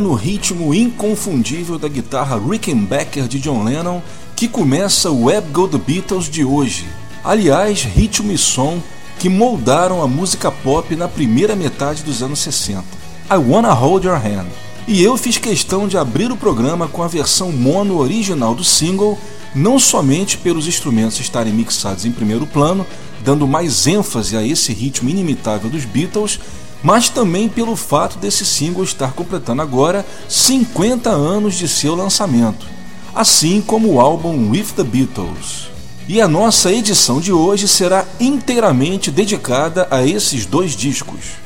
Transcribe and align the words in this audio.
no 0.00 0.14
ritmo 0.14 0.74
inconfundível 0.74 1.78
da 1.78 1.88
guitarra 1.88 2.40
Rickenbacker 2.40 3.28
de 3.28 3.38
John 3.38 3.62
Lennon 3.62 4.00
que 4.34 4.48
começa 4.48 5.10
o 5.10 5.24
Web 5.24 5.50
Go 5.50 5.68
The 5.68 5.78
Beatles 5.78 6.28
de 6.28 6.44
hoje. 6.44 6.86
Aliás, 7.22 7.82
ritmo 7.82 8.32
e 8.32 8.38
som 8.38 8.80
que 9.18 9.28
moldaram 9.28 10.02
a 10.02 10.08
música 10.08 10.50
pop 10.50 10.96
na 10.96 11.06
primeira 11.06 11.54
metade 11.54 12.02
dos 12.02 12.22
anos 12.22 12.38
60. 12.38 12.82
I 13.30 13.36
Wanna 13.36 13.72
Hold 13.72 14.04
Your 14.04 14.16
Hand. 14.16 14.46
E 14.88 15.02
eu 15.02 15.16
fiz 15.18 15.36
questão 15.36 15.86
de 15.86 15.98
abrir 15.98 16.32
o 16.32 16.36
programa 16.36 16.88
com 16.88 17.02
a 17.02 17.08
versão 17.08 17.52
mono 17.52 17.98
original 17.98 18.54
do 18.54 18.64
single, 18.64 19.18
não 19.54 19.78
somente 19.78 20.38
pelos 20.38 20.66
instrumentos 20.66 21.20
estarem 21.20 21.52
mixados 21.52 22.06
em 22.06 22.10
primeiro 22.10 22.46
plano, 22.46 22.86
dando 23.22 23.46
mais 23.46 23.86
ênfase 23.86 24.36
a 24.36 24.42
esse 24.42 24.72
ritmo 24.72 25.10
inimitável 25.10 25.68
dos 25.68 25.84
Beatles, 25.84 26.40
mas 26.82 27.08
também 27.08 27.48
pelo 27.48 27.76
fato 27.76 28.18
desse 28.18 28.44
single 28.44 28.84
estar 28.84 29.12
completando 29.12 29.62
agora 29.62 30.04
50 30.28 31.10
anos 31.10 31.54
de 31.54 31.68
seu 31.68 31.94
lançamento, 31.94 32.66
assim 33.14 33.60
como 33.60 33.92
o 33.92 34.00
álbum 34.00 34.50
With 34.50 34.68
the 34.76 34.84
Beatles. 34.84 35.68
E 36.08 36.20
a 36.20 36.26
nossa 36.26 36.72
edição 36.72 37.20
de 37.20 37.32
hoje 37.32 37.68
será 37.68 38.04
inteiramente 38.18 39.10
dedicada 39.10 39.86
a 39.90 40.04
esses 40.04 40.44
dois 40.46 40.74
discos. 40.74 41.38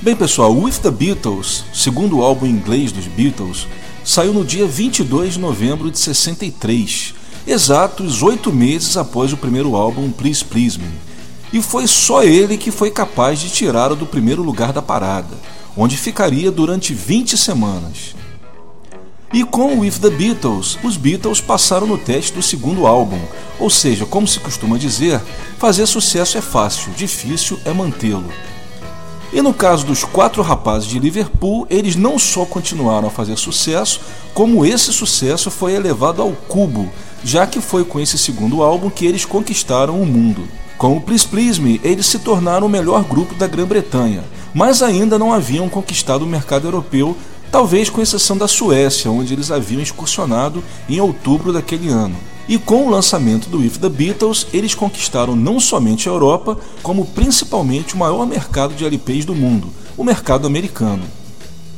Bem, 0.00 0.16
pessoal, 0.16 0.52
With 0.54 0.80
the 0.82 0.90
Beatles, 0.90 1.64
segundo 1.72 2.22
álbum 2.22 2.44
inglês 2.46 2.90
dos 2.90 3.06
Beatles, 3.06 3.68
saiu 4.04 4.32
no 4.32 4.44
dia 4.44 4.66
22 4.66 5.34
de 5.34 5.38
novembro 5.38 5.90
de 5.90 5.98
63, 5.98 7.14
exatos 7.46 8.20
oito 8.22 8.52
meses 8.52 8.96
após 8.96 9.32
o 9.32 9.36
primeiro 9.36 9.76
álbum 9.76 10.10
Please 10.10 10.44
Please 10.44 10.78
Me. 10.78 11.11
E 11.52 11.60
foi 11.60 11.86
só 11.86 12.22
ele 12.22 12.56
que 12.56 12.70
foi 12.70 12.90
capaz 12.90 13.38
de 13.38 13.50
tirá-lo 13.50 13.94
do 13.94 14.06
primeiro 14.06 14.42
lugar 14.42 14.72
da 14.72 14.80
parada, 14.80 15.36
onde 15.76 15.96
ficaria 15.96 16.50
durante 16.50 16.94
20 16.94 17.36
semanas. 17.36 18.14
E 19.32 19.44
com 19.44 19.78
With 19.78 19.98
the 20.00 20.10
Beatles, 20.10 20.78
os 20.82 20.96
Beatles 20.96 21.40
passaram 21.40 21.86
no 21.86 21.96
teste 21.96 22.32
do 22.32 22.42
segundo 22.42 22.86
álbum, 22.86 23.20
ou 23.58 23.70
seja, 23.70 24.04
como 24.04 24.28
se 24.28 24.38
costuma 24.40 24.76
dizer, 24.76 25.20
fazer 25.58 25.86
sucesso 25.86 26.36
é 26.36 26.42
fácil, 26.42 26.92
difícil 26.92 27.58
é 27.64 27.72
mantê-lo. 27.72 28.30
E 29.32 29.40
no 29.40 29.54
caso 29.54 29.86
dos 29.86 30.04
quatro 30.04 30.42
rapazes 30.42 30.86
de 30.86 30.98
Liverpool, 30.98 31.66
eles 31.70 31.96
não 31.96 32.18
só 32.18 32.44
continuaram 32.44 33.08
a 33.08 33.10
fazer 33.10 33.38
sucesso, 33.38 34.00
como 34.34 34.66
esse 34.66 34.92
sucesso 34.92 35.50
foi 35.50 35.72
elevado 35.72 36.20
ao 36.20 36.32
cubo, 36.32 36.92
já 37.24 37.46
que 37.46 37.58
foi 37.58 37.84
com 37.86 37.98
esse 37.98 38.18
segundo 38.18 38.62
álbum 38.62 38.90
que 38.90 39.06
eles 39.06 39.24
conquistaram 39.24 39.98
o 39.98 40.04
mundo. 40.04 40.46
Com 40.82 40.96
o 40.96 41.00
Please 41.00 41.28
Please 41.28 41.60
Me, 41.60 41.80
eles 41.84 42.06
se 42.06 42.18
tornaram 42.18 42.66
o 42.66 42.68
melhor 42.68 43.04
grupo 43.04 43.36
da 43.36 43.46
Grã-Bretanha, 43.46 44.24
mas 44.52 44.82
ainda 44.82 45.16
não 45.16 45.32
haviam 45.32 45.68
conquistado 45.68 46.22
o 46.22 46.26
mercado 46.26 46.66
europeu, 46.66 47.16
talvez 47.52 47.88
com 47.88 48.02
exceção 48.02 48.36
da 48.36 48.48
Suécia, 48.48 49.08
onde 49.08 49.32
eles 49.32 49.52
haviam 49.52 49.80
excursionado 49.80 50.60
em 50.88 51.00
outubro 51.00 51.52
daquele 51.52 51.88
ano. 51.88 52.16
E 52.48 52.58
com 52.58 52.84
o 52.84 52.90
lançamento 52.90 53.48
do 53.48 53.58
With 53.58 53.78
the 53.80 53.88
Beatles, 53.88 54.48
eles 54.52 54.74
conquistaram 54.74 55.36
não 55.36 55.60
somente 55.60 56.08
a 56.08 56.12
Europa, 56.12 56.58
como 56.82 57.06
principalmente 57.06 57.94
o 57.94 57.98
maior 57.98 58.26
mercado 58.26 58.74
de 58.74 58.84
LPs 58.84 59.24
do 59.24 59.36
mundo, 59.36 59.68
o 59.96 60.02
mercado 60.02 60.48
americano. 60.48 61.04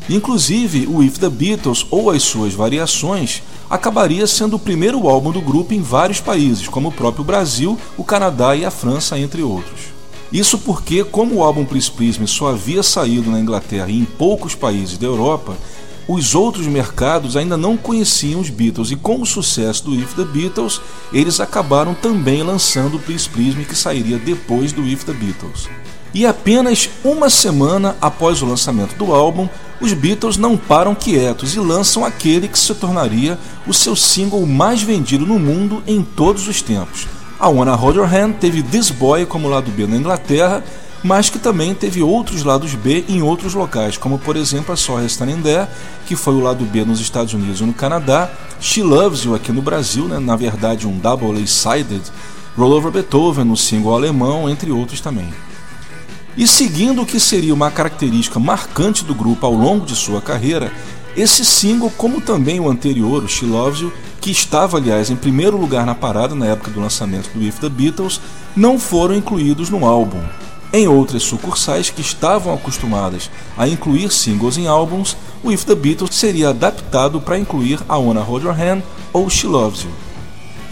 Inclusive, 0.08 0.86
o 0.86 0.98
With 0.98 1.12
the 1.12 1.30
Beatles 1.30 1.86
ou 1.90 2.10
as 2.10 2.22
suas 2.22 2.52
variações 2.52 3.42
acabaria 3.70 4.26
sendo 4.26 4.56
o 4.56 4.58
primeiro 4.58 5.08
álbum 5.08 5.30
do 5.30 5.40
grupo 5.40 5.72
em 5.72 5.80
vários 5.80 6.20
países, 6.20 6.68
como 6.68 6.88
o 6.88 6.92
próprio 6.92 7.24
Brasil, 7.24 7.78
o 7.96 8.04
Canadá 8.04 8.54
e 8.54 8.64
a 8.64 8.70
França, 8.70 9.18
entre 9.18 9.42
outros. 9.42 9.94
Isso 10.30 10.58
porque, 10.58 11.04
como 11.04 11.36
o 11.36 11.44
álbum 11.44 11.64
Please 11.64 11.90
Please 11.90 12.20
Me 12.20 12.26
só 12.26 12.48
havia 12.48 12.82
saído 12.82 13.30
na 13.30 13.40
Inglaterra 13.40 13.88
e 13.88 13.98
em 13.98 14.04
poucos 14.04 14.54
países 14.54 14.98
da 14.98 15.06
Europa, 15.06 15.56
os 16.06 16.34
outros 16.34 16.66
mercados 16.66 17.34
ainda 17.34 17.56
não 17.56 17.76
conheciam 17.76 18.40
os 18.40 18.50
Beatles 18.50 18.90
e 18.90 18.96
com 18.96 19.22
o 19.22 19.26
sucesso 19.26 19.84
do 19.84 19.94
If 19.94 20.14
the 20.14 20.24
Beatles, 20.24 20.80
eles 21.12 21.40
acabaram 21.40 21.94
também 21.94 22.42
lançando 22.42 22.96
o 22.96 23.00
Please 23.00 23.28
Please 23.28 23.56
Me 23.56 23.64
que 23.64 23.74
sairia 23.74 24.18
depois 24.18 24.70
do 24.70 24.84
If 24.84 25.04
the 25.04 25.12
Beatles. 25.12 25.68
E 26.12 26.26
apenas 26.26 26.90
uma 27.02 27.30
semana 27.30 27.96
após 28.00 28.42
o 28.42 28.46
lançamento 28.46 28.94
do 28.96 29.14
álbum, 29.14 29.48
os 29.80 29.92
Beatles 29.92 30.36
não 30.36 30.56
param 30.56 30.94
quietos 30.94 31.54
e 31.54 31.60
lançam 31.60 32.04
aquele 32.04 32.48
que 32.48 32.58
se 32.58 32.74
tornaria 32.74 33.38
o 33.66 33.74
seu 33.74 33.96
single 33.96 34.46
mais 34.46 34.82
vendido 34.82 35.26
no 35.26 35.38
mundo 35.38 35.82
em 35.86 36.02
todos 36.02 36.48
os 36.48 36.62
tempos. 36.62 37.06
A 37.38 37.48
Wanna 37.48 37.74
Hold 37.74 37.96
Your 37.96 38.14
Hand 38.14 38.34
teve 38.34 38.62
This 38.62 38.90
Boy 38.90 39.26
como 39.26 39.48
lado 39.48 39.70
B 39.70 39.86
na 39.86 39.96
Inglaterra, 39.96 40.62
mas 41.02 41.28
que 41.28 41.38
também 41.38 41.74
teve 41.74 42.02
outros 42.02 42.44
lados 42.44 42.74
B 42.74 43.04
em 43.08 43.20
outros 43.20 43.52
locais, 43.52 43.98
como 43.98 44.18
por 44.18 44.36
exemplo 44.36 44.72
a 44.72 44.76
Sorry 44.76 45.04
Standing 45.06 45.42
There, 45.42 45.68
que 46.06 46.16
foi 46.16 46.34
o 46.34 46.40
lado 46.40 46.64
B 46.64 46.84
nos 46.84 47.00
Estados 47.00 47.34
Unidos 47.34 47.60
e 47.60 47.64
no 47.64 47.74
Canadá, 47.74 48.30
She 48.60 48.82
Loves 48.82 49.24
You 49.24 49.34
aqui 49.34 49.52
no 49.52 49.60
Brasil, 49.60 50.06
né, 50.06 50.18
na 50.18 50.36
verdade 50.36 50.86
um 50.86 50.96
double 50.98 51.42
A-sided, 51.42 52.02
Roll 52.56 52.72
Over 52.72 52.92
Beethoven 52.92 53.44
no 53.44 53.56
single 53.56 53.94
alemão, 53.94 54.48
entre 54.48 54.70
outros 54.70 55.00
também. 55.00 55.28
E 56.36 56.46
seguindo 56.48 57.02
o 57.02 57.06
que 57.06 57.20
seria 57.20 57.54
uma 57.54 57.70
característica 57.70 58.40
marcante 58.40 59.04
do 59.04 59.14
grupo 59.14 59.46
ao 59.46 59.54
longo 59.54 59.86
de 59.86 59.94
sua 59.94 60.20
carreira, 60.20 60.72
esse 61.16 61.44
single, 61.44 61.92
como 61.96 62.20
também 62.20 62.58
o 62.58 62.68
anterior, 62.68 63.22
o 63.22 63.28
She 63.28 63.46
Loves 63.46 63.80
You, 63.80 63.92
que 64.20 64.32
estava 64.32 64.78
aliás 64.78 65.10
em 65.10 65.16
primeiro 65.16 65.56
lugar 65.56 65.86
na 65.86 65.94
parada 65.94 66.34
na 66.34 66.46
época 66.46 66.72
do 66.72 66.80
lançamento 66.80 67.30
do 67.32 67.42
If 67.42 67.60
the 67.60 67.68
Beatles, 67.68 68.20
não 68.56 68.80
foram 68.80 69.14
incluídos 69.14 69.70
no 69.70 69.86
álbum. 69.86 70.20
Em 70.72 70.88
outras 70.88 71.22
sucursais 71.22 71.88
que 71.88 72.00
estavam 72.00 72.52
acostumadas 72.52 73.30
a 73.56 73.68
incluir 73.68 74.10
singles 74.10 74.58
em 74.58 74.66
álbuns, 74.66 75.16
o 75.40 75.52
If 75.52 75.64
the 75.64 75.74
Beatles 75.76 76.16
seria 76.16 76.48
adaptado 76.48 77.20
para 77.20 77.38
incluir 77.38 77.78
a 77.88 77.96
Wanna 77.96 78.22
Hold 78.22 78.42
Your 78.42 78.60
Hand 78.60 78.82
ou 79.12 79.30
She 79.30 79.46
Loves 79.46 79.84
You. 79.84 80.03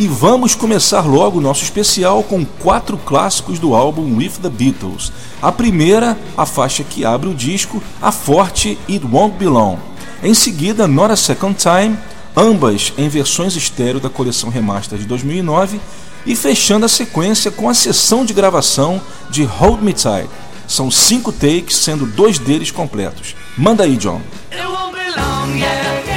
E 0.02 0.08
vamos 0.08 0.56
começar 0.56 1.02
logo 1.02 1.40
nosso 1.40 1.62
especial 1.62 2.24
com 2.24 2.44
quatro 2.44 2.98
clássicos 2.98 3.60
do 3.60 3.72
álbum 3.72 4.16
With 4.16 4.32
the 4.42 4.48
Beatles. 4.48 5.12
A 5.40 5.52
primeira, 5.52 6.18
a 6.36 6.44
faixa 6.44 6.82
que 6.82 7.04
abre 7.04 7.28
o 7.28 7.34
disco, 7.34 7.80
a 8.02 8.10
forte 8.10 8.76
It 8.88 9.06
Won't 9.06 9.36
Be 9.36 9.46
Long. 9.46 9.78
Em 10.20 10.34
seguida, 10.34 10.88
Not 10.88 11.12
a 11.12 11.16
Second 11.16 11.56
Time, 11.56 11.96
ambas 12.36 12.92
em 12.98 13.08
versões 13.08 13.54
estéreo 13.54 14.00
da 14.00 14.10
coleção 14.10 14.50
remaster 14.50 14.98
de 14.98 15.06
2009, 15.06 15.80
e 16.26 16.34
fechando 16.34 16.84
a 16.84 16.88
sequência 16.88 17.52
com 17.52 17.68
a 17.68 17.74
sessão 17.74 18.24
de 18.24 18.32
gravação 18.32 19.00
de 19.30 19.44
Hold 19.44 19.82
Me 19.82 19.92
Tight. 19.92 20.28
São 20.66 20.90
cinco 20.90 21.30
takes, 21.30 21.76
sendo 21.76 22.06
dois 22.06 22.40
deles 22.40 22.72
completos. 22.72 23.36
Manda 23.56 23.84
aí, 23.84 23.96
John. 23.96 24.20
It 24.50 24.66
won't 24.66 24.96
be 24.96 25.08
long, 25.16 25.56
yeah, 25.56 26.11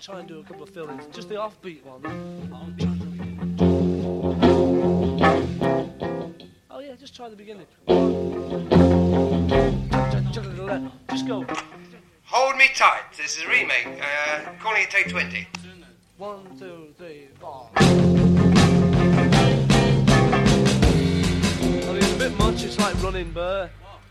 And 0.00 0.06
try 0.06 0.18
and 0.20 0.28
do 0.28 0.40
a 0.40 0.42
couple 0.42 0.62
of 0.62 0.70
fill-ins. 0.70 1.14
Just 1.14 1.28
the 1.28 1.34
offbeat 1.34 1.84
one. 1.84 2.00
Oh 6.70 6.78
yeah, 6.80 6.94
just 6.94 7.14
try 7.14 7.28
the 7.28 7.36
beginning. 7.36 7.66
Just 11.10 11.26
go. 11.28 11.44
Hold 12.24 12.56
me 12.56 12.68
tight. 12.74 13.12
This 13.14 13.36
is 13.36 13.42
a 13.44 13.48
remake. 13.50 13.88
Uh, 14.00 14.52
calling 14.58 14.84
it 14.84 14.90
take 14.90 15.10
20. 15.10 15.46
One, 16.16 16.58
two, 16.58 16.94
three, 16.96 17.28
four. 17.38 17.68
I 17.76 17.92
mean, 21.82 21.96
it's 21.96 22.14
a 22.14 22.18
bit 22.18 22.38
much. 22.38 22.64
It's 22.64 22.78
like 22.78 23.02
running 23.02 23.32
burr. 23.32 23.68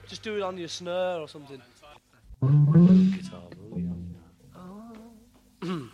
Just 0.07 0.21
do 0.21 0.35
it 0.35 0.43
on 0.43 0.55
your 0.55 0.67
snare 0.67 1.17
or 1.17 1.27
something. 1.27 1.59
Guitar, 2.41 3.41
Mm. 5.69 5.87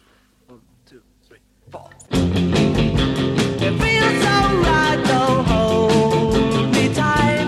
One, 0.48 0.62
two, 0.86 1.02
three, 1.28 1.40
four. 1.70 1.90
It 2.10 3.74
feels 3.82 4.26
alright, 4.26 5.04
though. 5.04 5.44
Hold 5.52 6.74
me 6.74 6.94
tight. 6.94 7.44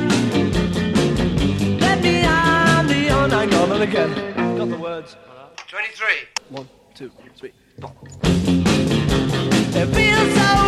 Let 1.79 2.01
me 2.01 2.25
on 2.25 2.87
the 2.87 3.09
on 3.11 3.31
I 3.31 3.45
go. 3.45 3.71
And 3.71 3.83
again. 3.83 4.57
Got 4.57 4.67
the 4.67 4.77
words. 4.77 5.15
23. 5.69 6.07
One, 6.49 6.67
two, 6.93 7.11
three, 7.37 7.53
four. 7.79 7.93
It 9.73 9.85
feels 9.95 10.37
alright 10.37 10.66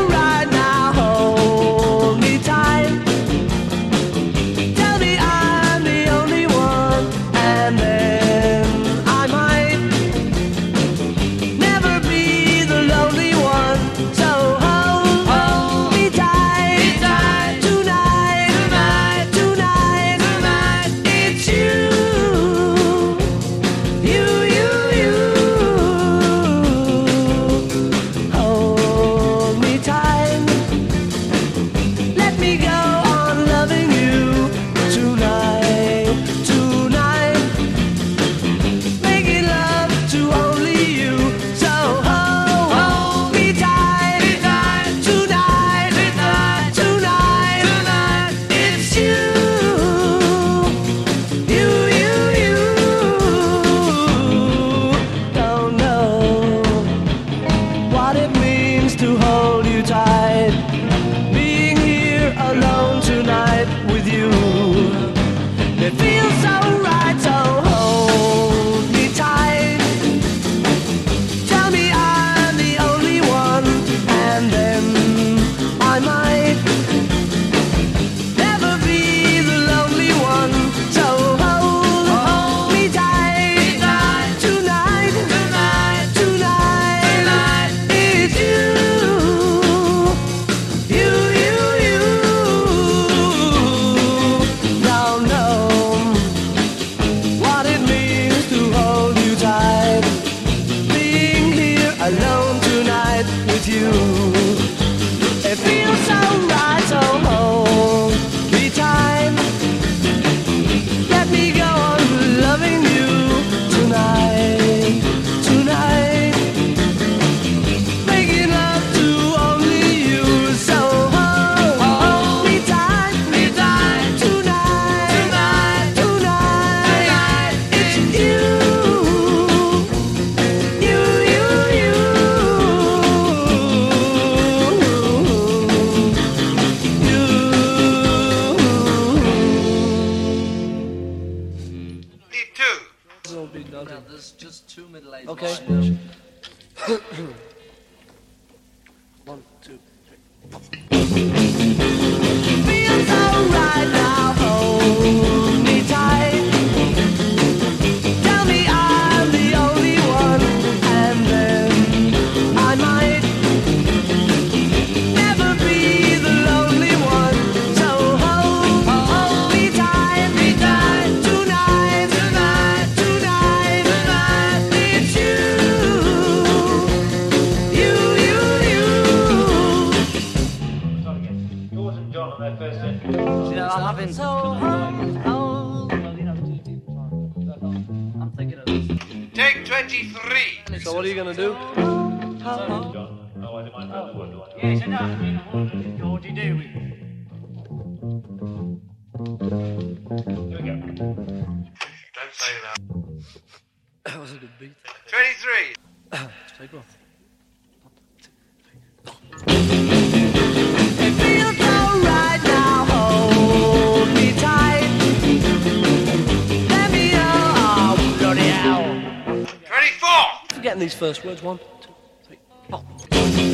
these 220.79 220.95
first 220.95 221.25
words. 221.25 221.43
One, 221.43 221.59
two, 221.81 221.93
three. 222.23 223.48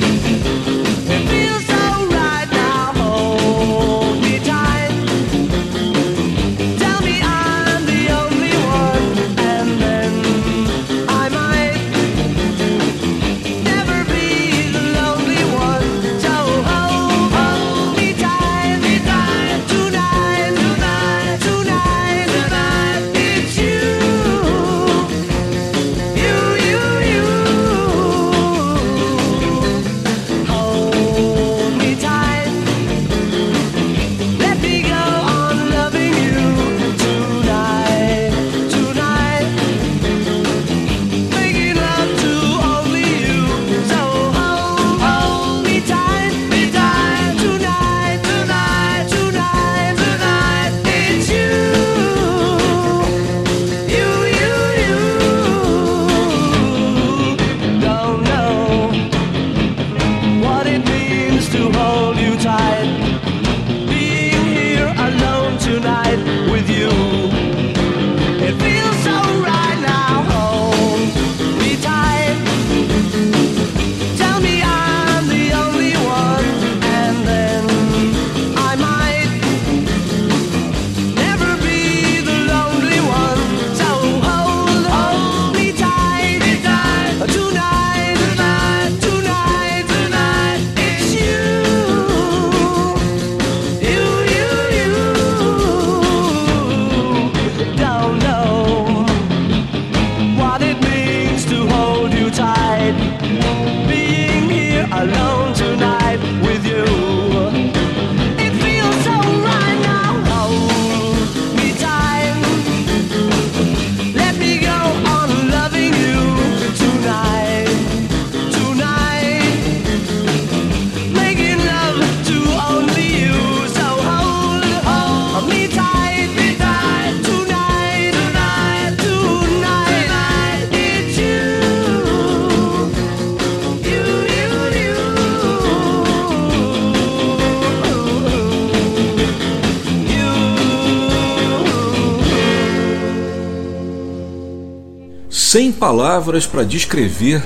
Palavras 145.75 146.47
para 146.47 146.63
descrever 146.63 147.43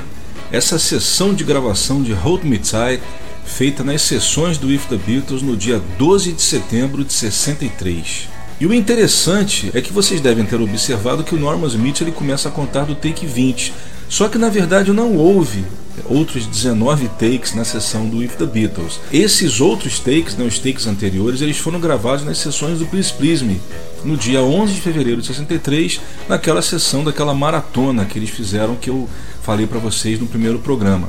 essa 0.51 0.79
sessão 0.79 1.33
de 1.33 1.43
gravação 1.43 2.01
de 2.01 2.13
Hold 2.13 2.43
Me 2.43 2.57
Tight, 2.57 3.01
feita 3.43 3.83
nas 3.83 4.03
sessões 4.03 4.57
do 4.57 4.71
If 4.71 4.85
the 4.85 4.95
Beatles 4.95 5.41
no 5.41 5.57
dia 5.57 5.81
12 5.97 6.33
de 6.33 6.41
setembro 6.41 7.03
de 7.03 7.11
63. 7.11 8.29
E 8.59 8.65
o 8.65 8.73
interessante 8.73 9.71
é 9.73 9.81
que 9.81 9.93
vocês 9.93 10.21
devem 10.21 10.45
ter 10.45 10.59
observado 10.61 11.23
que 11.23 11.33
o 11.33 11.39
Norman 11.39 11.67
Smith 11.67 12.01
ele 12.01 12.11
começa 12.11 12.49
a 12.49 12.51
contar 12.51 12.85
do 12.85 12.95
take 12.95 13.25
20. 13.25 13.73
Só 14.09 14.27
que 14.27 14.37
na 14.37 14.49
verdade 14.49 14.91
não 14.91 15.15
houve 15.15 15.63
outros 16.05 16.45
19 16.47 17.07
takes 17.19 17.53
na 17.53 17.63
sessão 17.63 18.07
do 18.07 18.23
If 18.23 18.35
the 18.35 18.45
Beatles. 18.45 18.99
Esses 19.13 19.61
outros 19.61 19.99
takes, 19.99 20.35
né, 20.35 20.45
os 20.45 20.57
takes 20.57 20.87
anteriores, 20.87 21.41
eles 21.41 21.57
foram 21.57 21.79
gravados 21.79 22.25
nas 22.25 22.39
sessões 22.39 22.79
do 22.79 22.85
Please 22.85 23.13
Please 23.13 23.43
Me, 23.43 23.61
no 24.03 24.17
dia 24.17 24.41
11 24.41 24.73
de 24.73 24.81
fevereiro 24.81 25.21
de 25.21 25.27
63, 25.27 26.01
naquela 26.27 26.61
sessão 26.61 27.03
daquela 27.03 27.33
maratona 27.33 28.05
que 28.05 28.17
eles 28.17 28.29
fizeram 28.29 28.75
que 28.75 28.89
eu 28.89 29.07
falei 29.43 29.67
para 29.67 29.79
vocês 29.79 30.19
no 30.19 30.27
primeiro 30.27 30.59
programa. 30.59 31.07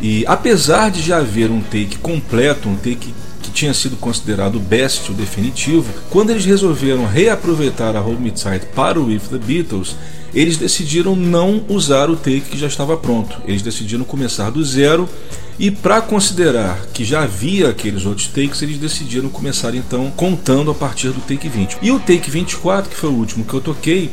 E 0.00 0.24
apesar 0.26 0.90
de 0.90 1.02
já 1.02 1.18
haver 1.18 1.50
um 1.50 1.60
take 1.60 1.98
completo, 1.98 2.68
um 2.68 2.76
take 2.76 3.14
que 3.42 3.50
tinha 3.50 3.74
sido 3.74 3.96
considerado 3.96 4.56
o 4.56 4.60
best, 4.60 5.10
o 5.10 5.14
definitivo, 5.14 5.92
quando 6.08 6.30
eles 6.30 6.44
resolveram 6.44 7.06
reaproveitar 7.06 7.96
a 7.96 8.00
Hold 8.00 8.20
Me 8.20 8.30
Tight 8.30 8.66
para 8.74 8.98
o 8.98 9.10
If 9.10 9.28
the 9.28 9.38
Beatles, 9.38 9.96
eles 10.34 10.56
decidiram 10.56 11.16
não 11.16 11.64
usar 11.68 12.08
o 12.10 12.16
take 12.16 12.40
que 12.42 12.58
já 12.58 12.66
estava 12.66 12.96
pronto. 12.96 13.40
Eles 13.46 13.62
decidiram 13.62 14.04
começar 14.04 14.50
do 14.50 14.64
zero 14.64 15.08
e 15.58 15.70
para 15.70 16.00
considerar 16.00 16.86
que 16.92 17.04
já 17.04 17.22
havia 17.22 17.68
aqueles 17.68 18.06
outros 18.06 18.28
takes, 18.28 18.62
eles 18.62 18.78
decidiram 18.78 19.28
começar 19.28 19.74
então 19.74 20.10
contando 20.16 20.70
a 20.70 20.74
partir 20.74 21.10
do 21.10 21.20
take 21.20 21.48
20. 21.48 21.78
E 21.82 21.90
o 21.90 21.98
take 21.98 22.30
24, 22.30 22.90
que 22.90 22.96
foi 22.96 23.10
o 23.10 23.14
último 23.14 23.44
que 23.44 23.52
eu 23.52 23.60
toquei, 23.60 24.10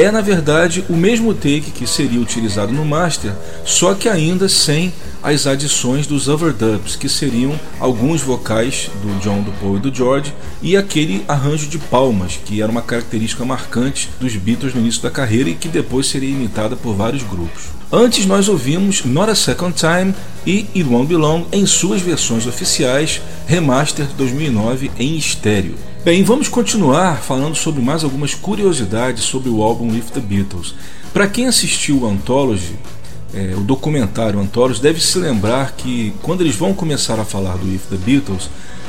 é 0.00 0.10
na 0.10 0.22
verdade 0.22 0.82
o 0.88 0.96
mesmo 0.96 1.34
take 1.34 1.70
que 1.72 1.86
seria 1.86 2.20
utilizado 2.20 2.72
no 2.72 2.86
master, 2.86 3.32
só 3.66 3.92
que 3.92 4.08
ainda 4.08 4.48
sem 4.48 4.92
as 5.22 5.46
adições 5.46 6.06
dos 6.06 6.26
overdubs, 6.26 6.96
que 6.96 7.06
seriam 7.06 7.58
alguns 7.78 8.22
vocais 8.22 8.90
do 9.02 9.20
John, 9.20 9.42
do 9.42 9.52
Paul 9.60 9.76
e 9.76 9.80
do 9.80 9.94
George, 9.94 10.32
e 10.62 10.74
aquele 10.74 11.22
arranjo 11.28 11.66
de 11.66 11.76
palmas, 11.76 12.40
que 12.46 12.62
era 12.62 12.72
uma 12.72 12.80
característica 12.80 13.44
marcante 13.44 14.08
dos 14.18 14.34
Beatles 14.36 14.72
no 14.72 14.80
início 14.80 15.02
da 15.02 15.10
carreira 15.10 15.50
e 15.50 15.54
que 15.54 15.68
depois 15.68 16.06
seria 16.06 16.30
imitada 16.30 16.74
por 16.76 16.94
vários 16.94 17.22
grupos. 17.22 17.64
Antes 17.92 18.24
nós 18.24 18.48
ouvimos 18.48 19.04
Not 19.04 19.30
a 19.30 19.34
Second 19.34 19.74
Time 19.74 20.14
e 20.46 20.66
It 20.74 20.84
Won't 20.84 21.08
Be 21.08 21.16
Long 21.16 21.44
em 21.52 21.66
suas 21.66 22.00
versões 22.00 22.46
oficiais, 22.46 23.20
remaster 23.46 24.06
de 24.06 24.14
2009 24.14 24.90
em 24.98 25.18
estéreo. 25.18 25.89
Bem, 26.02 26.24
vamos 26.24 26.48
continuar 26.48 27.18
falando 27.18 27.54
sobre 27.54 27.82
mais 27.82 28.02
algumas 28.02 28.32
curiosidades 28.32 29.22
sobre 29.22 29.50
o 29.50 29.62
álbum 29.62 29.92
With 29.92 30.06
the 30.14 30.20
Beatles. 30.20 30.74
Para 31.12 31.28
quem 31.28 31.46
assistiu 31.46 31.98
o 31.98 32.06
Anthology, 32.06 32.78
é, 33.34 33.52
o 33.54 33.60
documentário 33.60 34.40
Anthology, 34.40 34.80
deve 34.80 34.98
se 34.98 35.18
lembrar 35.18 35.72
que 35.72 36.14
quando 36.22 36.40
eles 36.40 36.56
vão 36.56 36.72
começar 36.72 37.20
a 37.20 37.24
falar 37.24 37.58
do 37.58 37.66
With 37.66 37.82
the 37.90 37.96
Beatles, 37.98 38.48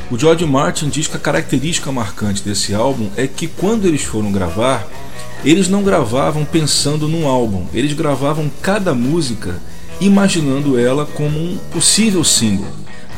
o 0.10 0.18
George 0.18 0.46
Martin 0.46 0.88
diz 0.88 1.06
que 1.06 1.18
a 1.18 1.20
característica 1.20 1.92
marcante 1.92 2.42
desse 2.44 2.74
álbum 2.74 3.10
é 3.18 3.28
que 3.28 3.46
quando 3.46 3.86
eles 3.86 4.04
foram 4.04 4.32
gravar, 4.32 4.88
eles 5.44 5.68
não 5.68 5.84
gravavam 5.84 6.46
pensando 6.46 7.10
num 7.10 7.28
álbum, 7.28 7.66
eles 7.74 7.92
gravavam 7.92 8.50
cada 8.62 8.94
música 8.94 9.60
imaginando 10.00 10.80
ela 10.80 11.06
como 11.06 11.38
um 11.38 11.58
possível 11.74 12.24
single. 12.24 12.72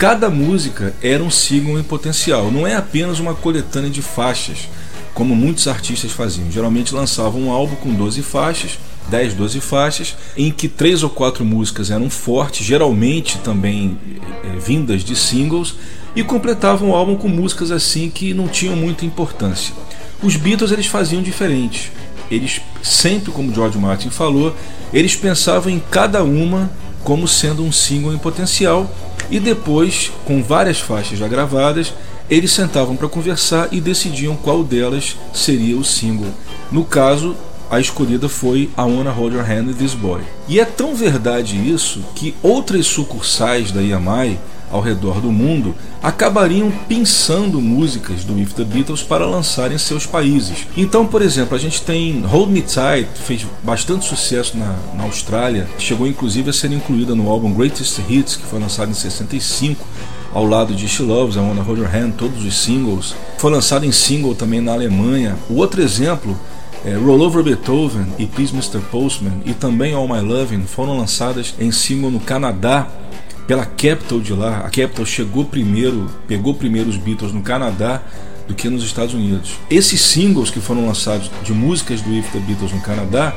Cada 0.03 0.29
música 0.29 0.93
era 1.01 1.23
um 1.23 1.29
single 1.29 1.79
em 1.79 1.83
potencial, 1.83 2.51
não 2.51 2.67
é 2.67 2.75
apenas 2.75 3.21
uma 3.21 3.33
coletânea 3.33 3.89
de 3.89 4.01
faixas, 4.01 4.67
como 5.13 5.33
muitos 5.33 5.65
artistas 5.65 6.11
faziam. 6.11 6.51
Geralmente 6.51 6.93
lançavam 6.93 7.43
um 7.43 7.51
álbum 7.53 7.77
com 7.77 7.93
12 7.93 8.21
faixas, 8.21 8.77
10, 9.07 9.33
12 9.33 9.61
faixas, 9.61 10.13
em 10.35 10.51
que 10.51 10.67
três 10.67 11.03
ou 11.03 11.09
quatro 11.09 11.45
músicas 11.45 11.89
eram 11.89 12.09
fortes, 12.09 12.65
geralmente 12.65 13.37
também 13.37 13.97
é, 14.43 14.59
vindas 14.59 15.05
de 15.05 15.15
singles, 15.15 15.75
e 16.13 16.21
completavam 16.21 16.89
o 16.89 16.95
álbum 16.95 17.15
com 17.15 17.29
músicas 17.29 17.71
assim 17.71 18.09
que 18.09 18.33
não 18.33 18.49
tinham 18.49 18.75
muita 18.75 19.05
importância. 19.05 19.73
Os 20.21 20.35
Beatles 20.35 20.73
eles 20.73 20.87
faziam 20.87 21.23
diferente. 21.23 21.93
Eles 22.29 22.59
sempre, 22.81 23.31
como 23.31 23.55
George 23.55 23.77
Martin 23.77 24.09
falou, 24.09 24.53
eles 24.93 25.15
pensavam 25.15 25.71
em 25.71 25.79
cada 25.79 26.25
uma 26.25 26.69
como 27.05 27.25
sendo 27.25 27.63
um 27.63 27.71
single 27.71 28.13
em 28.13 28.17
potencial 28.17 28.93
e 29.33 29.39
depois, 29.39 30.11
com 30.25 30.43
várias 30.43 30.79
faixas 30.79 31.17
já 31.17 31.27
gravadas, 31.27 31.91
eles 32.29 32.51
sentavam 32.51 32.95
para 32.95 33.09
conversar 33.09 33.67
e 33.71 33.81
decidiam 33.81 34.35
qual 34.35 34.63
delas 34.63 35.17
seria 35.33 35.75
o 35.75 35.83
single. 35.83 36.29
No 36.71 36.85
caso, 36.85 37.35
a 37.67 37.79
escolhida 37.79 38.29
foi 38.29 38.69
I 38.77 38.81
Wanna 38.81 39.09
Hold 39.09 39.33
Your 39.33 39.43
Hand 39.43 39.73
This 39.73 39.95
Boy. 39.95 40.21
E 40.47 40.59
é 40.59 40.65
tão 40.65 40.93
verdade 40.93 41.57
isso 41.57 42.05
que 42.13 42.35
outras 42.43 42.85
sucursais 42.85 43.71
da 43.71 43.81
EMI 43.81 44.37
ao 44.73 44.81
redor 44.81 45.21
do 45.21 45.31
mundo 45.31 45.75
acabariam 46.01 46.71
pensando 46.89 47.61
músicas 47.61 48.25
do 48.25 48.33
With 48.33 48.47
the 48.47 48.63
Beatles 48.63 49.03
para 49.03 49.25
lançar 49.25 49.71
em 49.71 49.77
seus 49.77 50.05
países. 50.05 50.65
Então, 50.75 51.05
por 51.05 51.21
exemplo, 51.21 51.55
a 51.55 51.59
gente 51.59 51.83
tem 51.83 52.21
Hold 52.21 52.49
Me 52.49 52.61
Tight, 52.61 53.07
fez 53.13 53.45
bastante 53.63 54.05
sucesso 54.05 54.57
na, 54.57 54.75
na 54.95 55.03
Austrália, 55.03 55.67
chegou 55.77 56.07
inclusive 56.07 56.49
a 56.49 56.53
ser 56.53 56.71
incluída 56.71 57.13
no 57.13 57.29
álbum 57.29 57.53
Greatest 57.53 57.99
Hits, 58.09 58.35
que 58.35 58.47
foi 58.47 58.59
lançado 58.59 58.89
em 58.89 58.95
65 58.95 59.85
ao 60.33 60.47
lado 60.47 60.73
de 60.73 60.87
She 60.87 61.03
Loves, 61.03 61.35
I 61.35 61.39
Wanna 61.39 61.61
Hold 61.61 61.79
Your 61.79 61.95
Hand, 61.95 62.13
todos 62.17 62.43
os 62.43 62.57
singles. 62.57 63.15
Foi 63.37 63.51
lançado 63.51 63.85
em 63.85 63.91
single 63.91 64.33
também 64.33 64.59
na 64.59 64.73
Alemanha. 64.73 65.37
O 65.47 65.57
outro 65.57 65.79
exemplo 65.79 66.35
é, 66.83 66.95
Roll 66.95 67.21
Over 67.21 67.43
Beethoven 67.43 68.07
e 68.17 68.25
Please 68.25 68.53
Mr. 68.53 68.79
Postman 68.91 69.41
e 69.45 69.53
também 69.53 69.93
All 69.93 70.07
My 70.07 70.19
Loving 70.19 70.63
foram 70.63 70.97
lançadas 70.97 71.53
em 71.59 71.71
single 71.71 72.11
no 72.11 72.19
Canadá 72.19 72.87
pela 73.47 73.65
Capitol 73.65 74.19
de 74.19 74.33
lá. 74.33 74.59
A 74.59 74.69
Capitol 74.69 75.05
chegou 75.05 75.45
primeiro, 75.45 76.09
pegou 76.27 76.53
primeiro 76.53 76.89
os 76.89 76.97
Beatles 76.97 77.33
no 77.33 77.41
Canadá 77.41 78.01
do 78.47 78.53
que 78.53 78.69
nos 78.69 78.83
Estados 78.83 79.13
Unidos. 79.13 79.53
Esses 79.69 80.01
singles 80.01 80.49
que 80.49 80.59
foram 80.59 80.85
lançados 80.85 81.29
de 81.43 81.53
músicas 81.53 82.01
do 82.01 82.13
If 82.13 82.31
the 82.31 82.39
Beatles 82.39 82.71
no 82.71 82.81
Canadá, 82.81 83.33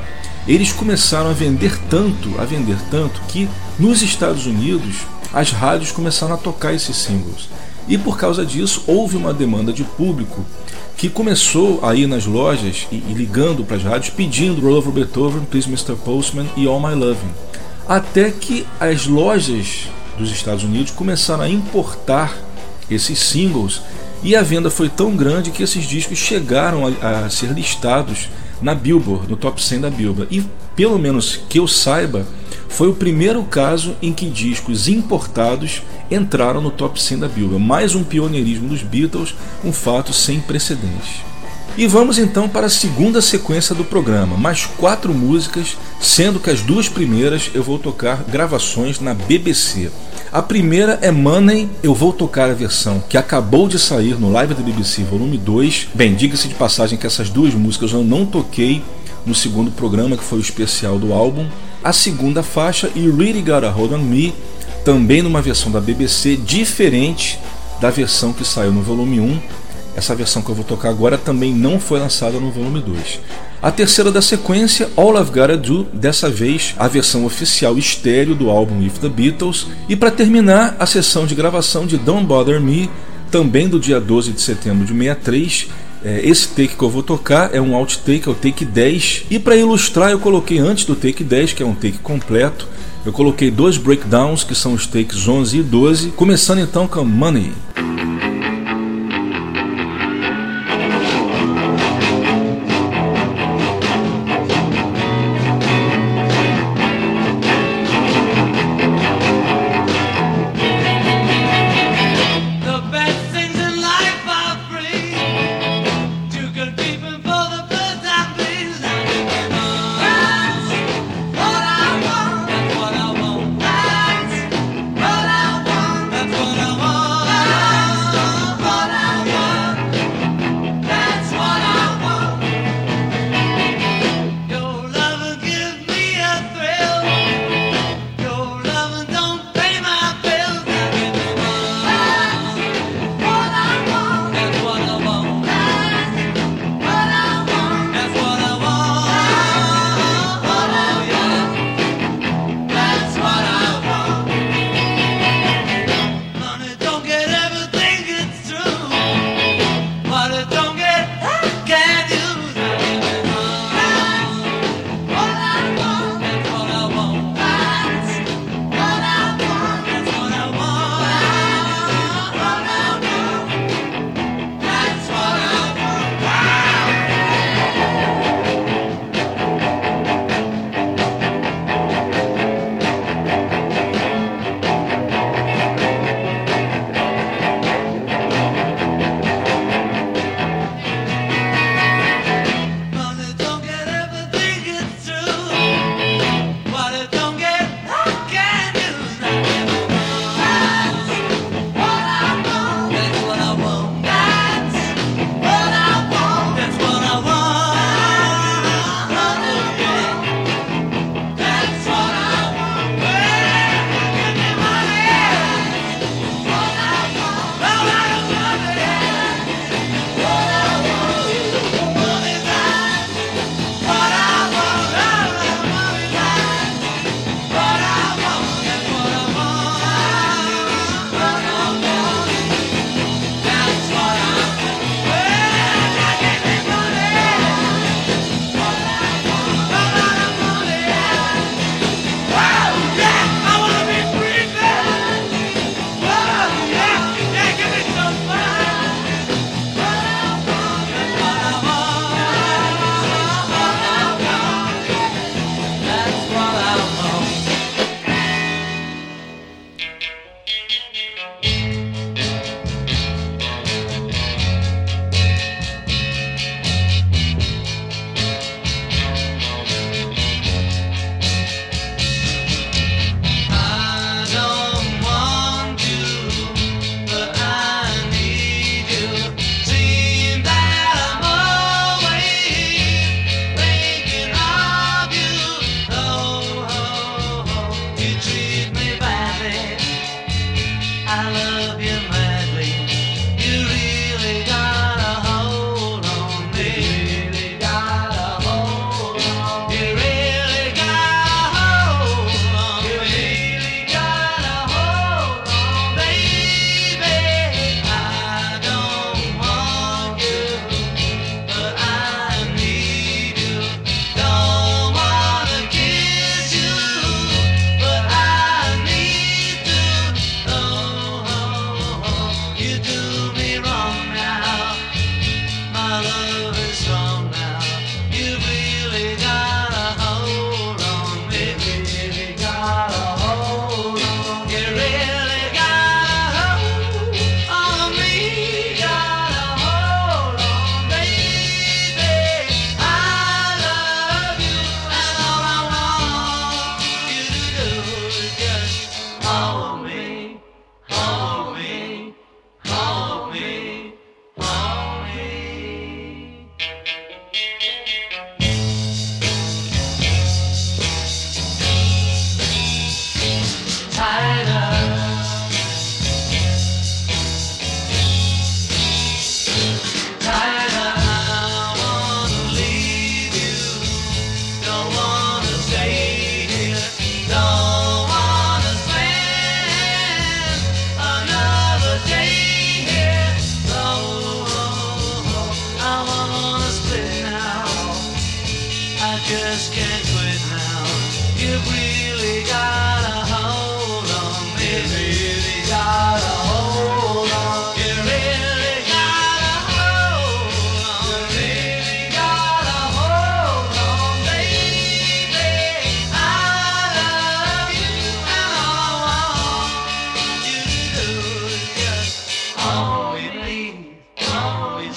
eles 0.46 0.72
começaram 0.72 1.30
a 1.30 1.32
vender 1.32 1.78
tanto, 1.90 2.40
a 2.40 2.44
vender 2.44 2.78
tanto 2.90 3.20
que 3.28 3.48
nos 3.78 4.02
Estados 4.02 4.46
Unidos 4.46 4.96
as 5.32 5.50
rádios 5.50 5.92
começaram 5.92 6.34
a 6.34 6.38
tocar 6.38 6.72
esses 6.72 6.96
singles. 6.96 7.48
E 7.88 7.96
por 7.96 8.18
causa 8.18 8.44
disso 8.44 8.82
houve 8.86 9.16
uma 9.16 9.32
demanda 9.32 9.72
de 9.72 9.84
público 9.84 10.44
que 10.96 11.08
começou 11.08 11.84
a 11.84 11.94
ir 11.94 12.06
nas 12.06 12.26
lojas 12.26 12.86
e, 12.90 12.96
e 12.96 13.14
ligando 13.14 13.64
para 13.64 13.76
as 13.76 13.82
rádios 13.82 14.10
pedindo 14.10 14.62
Roll 14.62 14.78
Over 14.78 14.92
Beethoven, 14.92 15.44
Please 15.44 15.68
Mr. 15.68 15.94
Postman 15.94 16.46
e 16.56 16.66
All 16.66 16.80
My 16.80 16.94
Loving. 16.94 17.30
Até 17.86 18.30
que 18.30 18.66
as 18.80 19.06
lojas 19.06 19.88
dos 20.16 20.30
Estados 20.30 20.64
Unidos 20.64 20.90
começaram 20.90 21.42
a 21.42 21.48
importar 21.48 22.36
esses 22.90 23.18
singles 23.18 23.82
e 24.22 24.34
a 24.34 24.42
venda 24.42 24.70
foi 24.70 24.88
tão 24.88 25.14
grande 25.16 25.50
que 25.50 25.62
esses 25.62 25.84
discos 25.84 26.18
chegaram 26.18 26.86
a, 26.86 27.24
a 27.24 27.30
ser 27.30 27.50
listados 27.52 28.28
na 28.60 28.74
Billboard, 28.74 29.28
no 29.28 29.36
top 29.36 29.62
100 29.62 29.80
da 29.80 29.90
Billboard. 29.90 30.34
E 30.36 30.44
pelo 30.74 30.98
menos 30.98 31.40
que 31.48 31.58
eu 31.58 31.68
saiba, 31.68 32.26
foi 32.68 32.88
o 32.88 32.94
primeiro 32.94 33.42
caso 33.44 33.94
em 34.02 34.12
que 34.12 34.28
discos 34.28 34.88
importados 34.88 35.82
entraram 36.10 36.60
no 36.60 36.70
top 36.70 37.00
100 37.00 37.18
da 37.20 37.28
Billboard. 37.28 37.64
Mais 37.64 37.94
um 37.94 38.02
pioneirismo 38.02 38.68
dos 38.68 38.82
Beatles, 38.82 39.34
um 39.64 39.72
fato 39.72 40.12
sem 40.12 40.40
precedentes. 40.40 41.22
E 41.78 41.86
vamos 41.86 42.18
então 42.18 42.48
para 42.48 42.68
a 42.68 42.70
segunda 42.70 43.20
sequência 43.20 43.74
do 43.74 43.84
programa, 43.84 44.34
mais 44.34 44.64
quatro 44.64 45.12
músicas, 45.12 45.76
sendo 46.00 46.40
que 46.40 46.48
as 46.48 46.62
duas 46.62 46.88
primeiras 46.88 47.50
eu 47.52 47.62
vou 47.62 47.78
tocar 47.78 48.24
gravações 48.24 48.98
na 48.98 49.12
BBC. 49.12 49.90
A 50.32 50.40
primeira 50.40 50.98
é 51.02 51.10
Money, 51.10 51.68
eu 51.82 51.94
vou 51.94 52.14
tocar 52.14 52.48
a 52.48 52.54
versão 52.54 53.04
que 53.06 53.18
acabou 53.18 53.68
de 53.68 53.78
sair 53.78 54.18
no 54.18 54.32
Live 54.32 54.54
da 54.54 54.62
BBC 54.62 55.02
Volume 55.02 55.36
2. 55.36 55.88
Bem, 55.94 56.14
diga-se 56.14 56.48
de 56.48 56.54
passagem 56.54 56.96
que 56.96 57.06
essas 57.06 57.28
duas 57.28 57.52
músicas 57.52 57.92
eu 57.92 58.02
não 58.02 58.24
toquei 58.24 58.82
no 59.26 59.34
segundo 59.34 59.70
programa, 59.70 60.16
que 60.16 60.24
foi 60.24 60.38
o 60.38 60.40
especial 60.40 60.98
do 60.98 61.12
álbum. 61.12 61.46
A 61.84 61.92
segunda 61.92 62.42
faixa, 62.42 62.90
e 62.94 63.00
Really 63.00 63.42
Got 63.42 63.66
a 63.66 63.70
Hold 63.70 63.92
on 63.92 63.98
Me, 63.98 64.34
também 64.82 65.20
numa 65.20 65.42
versão 65.42 65.70
da 65.70 65.80
BBC 65.80 66.36
diferente 66.36 67.38
da 67.82 67.90
versão 67.90 68.32
que 68.32 68.46
saiu 68.46 68.72
no 68.72 68.80
volume 68.80 69.20
1. 69.20 69.65
Essa 69.96 70.14
versão 70.14 70.42
que 70.42 70.50
eu 70.50 70.54
vou 70.54 70.64
tocar 70.64 70.90
agora 70.90 71.16
também 71.16 71.54
não 71.54 71.80
foi 71.80 71.98
lançada 71.98 72.38
no 72.38 72.50
volume 72.50 72.80
2. 72.80 73.18
A 73.62 73.72
terceira 73.72 74.12
da 74.12 74.20
sequência, 74.20 74.90
All 74.94 75.18
I've 75.18 75.30
Gotta 75.30 75.56
Do, 75.56 75.84
dessa 75.84 76.28
vez 76.28 76.74
a 76.76 76.86
versão 76.86 77.24
oficial 77.24 77.78
estéreo 77.78 78.34
do 78.34 78.50
álbum 78.50 78.80
With 78.80 79.00
the 79.00 79.08
Beatles. 79.08 79.66
E 79.88 79.96
para 79.96 80.10
terminar, 80.10 80.76
a 80.78 80.84
sessão 80.84 81.24
de 81.24 81.34
gravação 81.34 81.86
de 81.86 81.96
Don't 81.96 82.26
Bother 82.26 82.60
Me, 82.60 82.90
também 83.30 83.68
do 83.68 83.80
dia 83.80 83.98
12 83.98 84.32
de 84.32 84.40
setembro 84.42 84.84
de 84.84 84.92
63. 84.92 85.68
É, 86.04 86.20
esse 86.22 86.48
take 86.48 86.76
que 86.76 86.82
eu 86.82 86.90
vou 86.90 87.02
tocar 87.02 87.54
é 87.54 87.60
um 87.60 87.74
outtake, 87.74 88.28
é 88.28 88.30
o 88.30 88.34
take 88.34 88.66
10. 88.66 89.24
E 89.30 89.38
para 89.38 89.56
ilustrar, 89.56 90.10
eu 90.10 90.18
coloquei 90.18 90.58
antes 90.58 90.84
do 90.84 90.94
take 90.94 91.24
10, 91.24 91.54
que 91.54 91.62
é 91.62 91.66
um 91.66 91.74
take 91.74 91.98
completo, 91.98 92.68
eu 93.06 93.12
coloquei 93.12 93.50
dois 93.50 93.78
breakdowns, 93.78 94.44
que 94.44 94.54
são 94.54 94.74
os 94.74 94.86
takes 94.86 95.26
11 95.26 95.58
e 95.58 95.62
12, 95.62 96.08
começando 96.10 96.58
então 96.58 96.86
com 96.86 97.04
Money. 97.04 97.52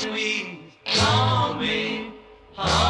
Hold 0.02 0.14
me, 0.14 0.22
sweet. 0.86 0.96
Hold 0.96 1.60
me. 1.60 2.14
Hold 2.54 2.89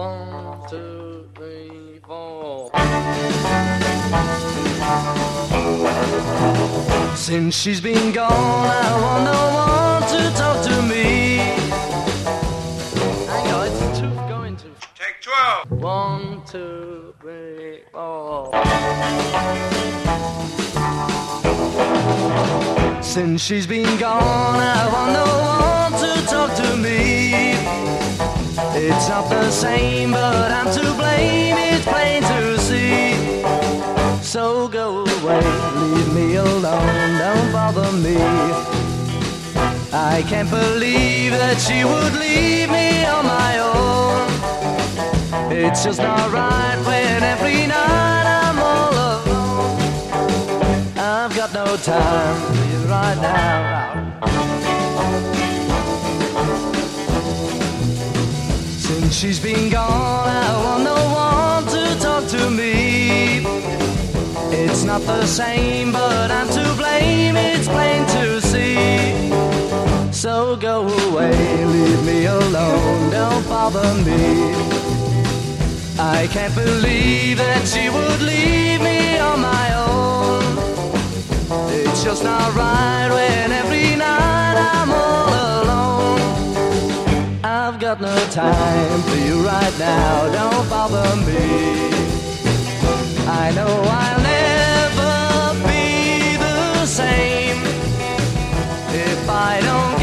One, 0.00 0.66
two, 0.66 1.28
three, 1.34 2.00
four. 2.06 2.70
Since 7.14 7.54
she's 7.54 7.82
been 7.82 8.10
gone, 8.10 8.30
I 8.30 8.88
want 9.02 9.24
no 9.30 9.40
one 9.66 10.02
to 10.12 10.20
talk 10.38 10.64
to 10.68 10.76
me. 10.90 11.04
Hang 13.28 13.46
on, 13.52 13.66
it's 13.66 13.98
too 13.98 14.14
going 14.26 14.56
to. 14.56 14.68
Take 14.94 15.20
12. 15.20 15.70
One, 15.82 16.42
two, 16.46 17.14
three, 17.20 17.82
four. 17.92 18.52
Since 23.02 23.42
she's 23.42 23.66
been 23.66 23.98
gone, 23.98 24.60
I 24.78 24.88
want 24.94 25.12
no 25.12 25.26
one 25.58 25.92
to 26.00 26.26
talk 26.26 26.56
to 26.56 26.76
me. 26.78 27.19
It's 28.72 29.08
not 29.08 29.28
the 29.28 29.50
same, 29.50 30.12
but 30.12 30.50
I'm 30.52 30.66
to 30.74 30.94
blame. 30.94 31.56
It's 31.58 31.84
plain 31.84 32.22
to 32.22 32.58
see. 32.58 33.42
So 34.22 34.68
go 34.68 35.04
away, 35.04 35.42
leave 35.74 36.14
me 36.14 36.36
alone, 36.36 37.18
don't 37.18 37.52
bother 37.52 37.90
me. 37.98 38.16
I 39.92 40.22
can't 40.28 40.48
believe 40.48 41.32
that 41.32 41.58
she 41.60 41.84
would 41.84 42.14
leave 42.14 42.70
me 42.70 43.04
on 43.06 43.26
my 43.26 43.58
own. 43.58 44.30
It's 45.52 45.82
just 45.82 45.98
not 45.98 46.30
right 46.30 46.78
when 46.86 47.22
every 47.24 47.66
night 47.66 48.24
I'm 48.24 48.58
all 48.60 48.92
alone. 48.92 49.80
I've 50.96 51.34
got 51.34 51.52
no 51.52 51.76
time 51.76 52.40
for 52.46 52.64
you 52.70 52.86
right 52.88 53.18
now. 53.20 54.29
She's 59.12 59.40
been 59.40 59.68
gone, 59.70 60.28
I 60.28 60.62
want 60.64 60.84
no 60.84 60.94
one 60.94 61.64
to 61.74 62.00
talk 62.00 62.26
to 62.28 62.50
me. 62.50 63.44
It's 64.52 64.84
not 64.84 65.02
the 65.02 65.26
same, 65.26 65.92
but 65.92 66.30
I'm 66.30 66.48
to 66.48 66.74
blame. 66.76 67.36
It's 67.36 67.68
plain 67.68 68.06
to 68.06 68.40
see. 68.40 69.32
So 70.12 70.56
go 70.56 70.86
away, 70.86 71.64
leave 71.64 72.04
me 72.04 72.26
alone, 72.26 73.10
don't 73.10 73.48
bother 73.48 73.94
me. 74.04 74.54
I 75.98 76.28
can't 76.30 76.54
believe 76.54 77.38
that 77.38 77.66
she 77.66 77.90
would 77.90 78.20
leave 78.22 78.80
me 78.80 79.18
on 79.18 79.40
my 79.40 79.66
own. 79.74 80.42
It's 81.72 82.04
just 82.04 82.22
not 82.24 82.54
right 82.54 83.08
when 83.10 83.52
every 83.52 83.96
night 83.96 84.56
I'm 84.72 84.90
alone. 84.90 85.09
Got 87.90 88.02
no 88.02 88.24
time 88.30 89.02
for 89.02 89.16
you 89.16 89.44
right 89.44 89.76
now, 89.76 90.30
don't 90.30 90.70
bother 90.70 91.16
me. 91.26 91.90
I 93.26 93.50
know 93.56 93.66
I'll 93.66 94.20
never 94.22 95.66
be 95.66 96.36
the 96.36 96.86
same 96.86 97.58
if 98.94 99.28
I 99.28 99.60
don't 99.62 99.99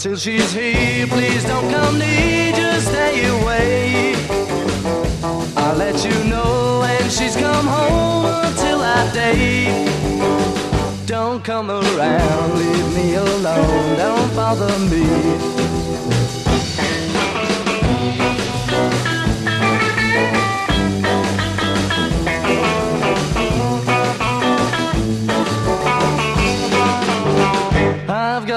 till 0.00 0.16
she's 0.16 0.50
here. 0.52 1.06
Please 1.06 1.44
don't 1.44 1.70
come 1.70 1.98
near, 1.98 2.52
just 2.52 2.88
stay 2.88 3.26
away. 3.26 4.14
I'll 5.56 5.76
let 5.76 6.02
you 6.04 6.24
know 6.24 6.80
when 6.80 7.10
she's 7.10 7.36
come 7.36 7.66
home 7.66 8.24
until 8.46 8.78
that 8.78 9.12
day. 9.12 9.66
Don't 11.04 11.44
come 11.44 11.70
around, 11.70 12.58
leave 12.58 12.94
me 12.96 13.14
alone, 13.14 13.96
don't 13.98 14.34
bother 14.34 14.78
me. 14.88 15.69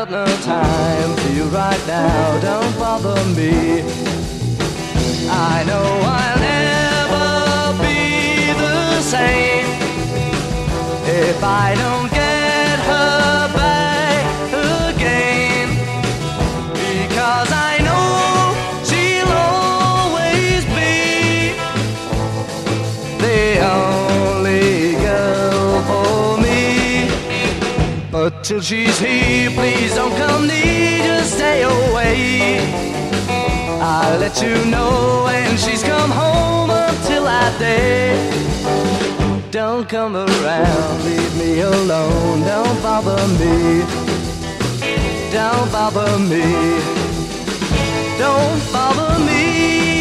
No 0.09 0.25
time 0.25 1.15
for 1.15 1.29
you 1.29 1.43
right 1.45 1.87
now, 1.87 2.39
don't 2.41 2.77
bother 2.77 3.23
me. 3.35 4.02
Till 28.43 28.59
she's 28.59 28.99
here, 28.99 29.49
please 29.51 29.95
don't 29.95 30.15
come 30.17 30.45
near, 30.47 30.97
just 31.03 31.35
stay 31.35 31.61
away. 31.63 32.59
I'll 33.79 34.19
let 34.19 34.41
you 34.41 34.53
know 34.65 35.23
when 35.23 35.55
she's 35.57 35.81
come 35.81 36.11
home 36.11 36.69
until 36.69 37.23
that 37.23 37.57
day. 37.57 38.11
Don't 39.49 39.87
come 39.87 40.17
around, 40.17 41.05
leave 41.05 41.35
me 41.37 41.61
alone, 41.61 42.41
don't 42.41 42.81
bother 42.83 43.25
me. 43.39 43.79
Don't 45.31 45.71
bother 45.71 46.19
me. 46.19 46.43
Don't 48.19 48.73
bother 48.73 49.19
me. 49.25 49.92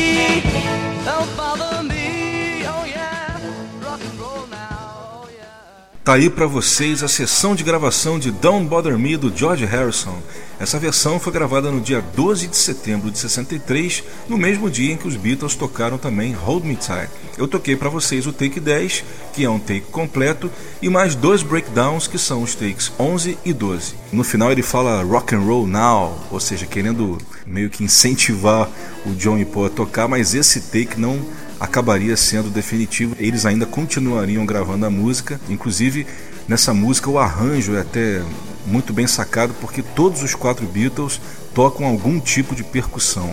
Tá 6.04 6.14
aí 6.14 6.28
pra 6.28 6.48
vocês 6.48 7.00
a 7.04 7.06
sessão 7.06 7.54
de 7.54 7.62
gravação 7.62 8.18
de 8.18 8.32
Don't 8.32 8.66
Bother 8.66 8.98
Me 8.98 9.16
do 9.16 9.32
George 9.32 9.64
Harrison. 9.64 10.18
Essa 10.58 10.76
versão 10.76 11.20
foi 11.20 11.32
gravada 11.32 11.70
no 11.70 11.80
dia 11.80 12.02
12 12.16 12.48
de 12.48 12.56
setembro 12.56 13.08
de 13.08 13.20
63, 13.20 14.02
no 14.28 14.36
mesmo 14.36 14.68
dia 14.68 14.92
em 14.92 14.96
que 14.96 15.06
os 15.06 15.14
Beatles 15.14 15.54
tocaram 15.54 15.98
também 15.98 16.32
Hold 16.32 16.64
Me 16.64 16.74
Tight. 16.74 17.08
Eu 17.38 17.46
toquei 17.46 17.76
pra 17.76 17.88
vocês 17.88 18.26
o 18.26 18.32
take 18.32 18.58
10, 18.58 19.04
que 19.32 19.44
é 19.44 19.48
um 19.48 19.60
take 19.60 19.82
completo, 19.92 20.50
e 20.82 20.88
mais 20.88 21.14
dois 21.14 21.44
breakdowns, 21.44 22.08
que 22.08 22.18
são 22.18 22.42
os 22.42 22.56
takes 22.56 22.90
11 22.98 23.38
e 23.44 23.52
12. 23.52 23.94
No 24.12 24.24
final 24.24 24.50
ele 24.50 24.62
fala 24.62 25.04
Rock 25.04 25.36
and 25.36 25.42
Roll 25.42 25.68
Now, 25.68 26.18
ou 26.32 26.40
seja, 26.40 26.66
querendo 26.66 27.16
meio 27.46 27.70
que 27.70 27.84
incentivar 27.84 28.68
o 29.06 29.10
John 29.10 29.38
e 29.38 29.44
Paul 29.44 29.66
a 29.66 29.70
tocar, 29.70 30.08
mas 30.08 30.34
esse 30.34 30.62
take 30.62 30.98
não 31.00 31.24
acabaria 31.62 32.16
sendo 32.16 32.50
definitivo. 32.50 33.14
Eles 33.20 33.46
ainda 33.46 33.64
continuariam 33.64 34.44
gravando 34.44 34.84
a 34.84 34.90
música, 34.90 35.40
inclusive 35.48 36.04
nessa 36.48 36.74
música 36.74 37.08
o 37.08 37.20
arranjo 37.20 37.76
é 37.76 37.80
até 37.80 38.20
muito 38.66 38.92
bem 38.92 39.06
sacado 39.06 39.54
porque 39.60 39.80
todos 39.80 40.24
os 40.24 40.34
quatro 40.34 40.66
Beatles 40.66 41.20
tocam 41.54 41.86
algum 41.86 42.18
tipo 42.18 42.56
de 42.56 42.64
percussão. 42.64 43.32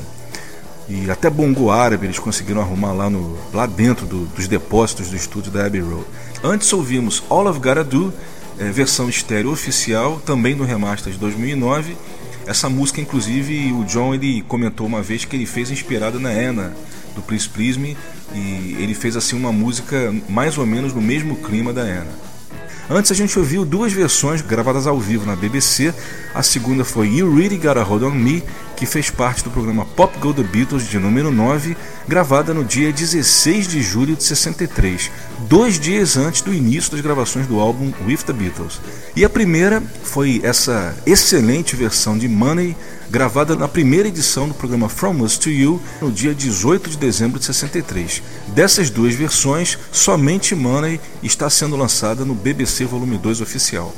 E 0.88 1.10
até 1.10 1.28
bongo 1.28 1.72
árabe 1.72 2.06
eles 2.06 2.20
conseguiram 2.20 2.62
arrumar 2.62 2.94
lá, 2.94 3.10
no, 3.10 3.36
lá 3.52 3.66
dentro 3.66 4.06
do, 4.06 4.26
dos 4.26 4.48
depósitos 4.48 5.10
do 5.10 5.16
estúdio 5.16 5.52
da 5.52 5.66
Abbey 5.66 5.82
Road. 5.82 6.06
Antes 6.44 6.72
ouvimos 6.72 7.24
All 7.30 7.50
I've 7.50 7.60
Gotta 7.60 7.84
Do, 7.84 8.14
é, 8.60 8.70
versão 8.70 9.10
estéreo 9.10 9.52
oficial, 9.52 10.22
também 10.24 10.56
do 10.56 10.64
remaster 10.64 11.12
de 11.12 11.18
2009. 11.18 11.98
Essa 12.46 12.70
música, 12.70 13.02
inclusive, 13.02 13.72
o 13.74 13.84
John 13.86 14.14
ele 14.14 14.44
comentou 14.44 14.86
uma 14.86 15.02
vez 15.02 15.26
que 15.26 15.36
ele 15.36 15.46
fez 15.46 15.72
inspirada 15.72 16.20
na 16.20 16.30
Anna, 16.30 16.74
do 17.16 17.22
Please 17.22 17.80
Me, 17.80 17.98
e 18.34 18.76
ele 18.80 18.94
fez 18.94 19.16
assim 19.16 19.36
uma 19.36 19.52
música 19.52 20.14
mais 20.28 20.58
ou 20.58 20.66
menos 20.66 20.94
no 20.94 21.02
mesmo 21.02 21.36
clima 21.38 21.74
da 21.74 21.82
Anna. 21.82 22.30
Antes 22.92 23.12
a 23.12 23.16
gente 23.16 23.38
ouviu 23.38 23.64
duas 23.64 23.94
versões 23.94 24.42
gravadas 24.42 24.88
ao 24.88 25.00
vivo 25.00 25.24
na 25.24 25.36
BBC. 25.36 25.94
A 26.34 26.42
segunda 26.42 26.84
foi 26.84 27.08
You 27.08 27.36
Really 27.36 27.58
Gotta 27.58 27.84
Hold 27.84 28.02
On 28.02 28.10
Me, 28.10 28.44
que 28.76 28.88
fez 28.88 29.12
parte 29.12 29.44
do 29.44 29.52
programa 29.52 29.86
Pop 29.86 30.18
Go 30.18 30.34
The 30.34 30.42
Beatles 30.42 30.88
de 30.88 30.98
número 30.98 31.30
9, 31.30 31.78
gravada 32.08 32.52
no 32.52 32.66
dia 32.66 32.92
16 32.92 33.68
de 33.68 33.84
julho 33.84 34.16
de 34.16 34.24
63, 34.24 35.12
dois 35.48 35.80
dias 35.80 36.18
antes 36.18 36.42
do 36.42 36.52
início 36.52 36.92
das 36.92 37.02
gravações 37.02 37.46
do 37.46 37.60
álbum 37.60 37.94
With 38.08 38.24
The 38.26 38.34
Beatles. 38.34 38.82
E 39.16 39.24
a 39.24 39.30
primeira 39.30 39.84
foi 40.02 40.42
essa 40.44 40.96
excelente 41.06 41.76
versão 41.76 42.18
de 42.18 42.28
Money, 42.28 42.76
gravada 43.10 43.56
na 43.56 43.68
primeira 43.68 44.08
edição 44.08 44.48
do 44.48 44.54
programa 44.54 44.88
From 44.88 45.24
Us 45.24 45.38
to 45.38 45.50
You, 45.50 45.82
no 46.00 46.12
dia 46.12 46.34
18 46.34 46.92
de 46.92 46.98
dezembro 46.98 47.40
de 47.40 47.46
63. 47.46 48.22
Dessas 48.50 48.90
duas 48.90 49.16
versões, 49.16 49.78
somente 49.92 50.54
Money 50.54 51.02
está 51.24 51.50
sendo 51.50 51.76
lançada 51.76 52.24
no 52.24 52.36
BBC 52.36 52.86
Volume 52.86 53.18
2 53.18 53.42
oficial. 53.42 53.94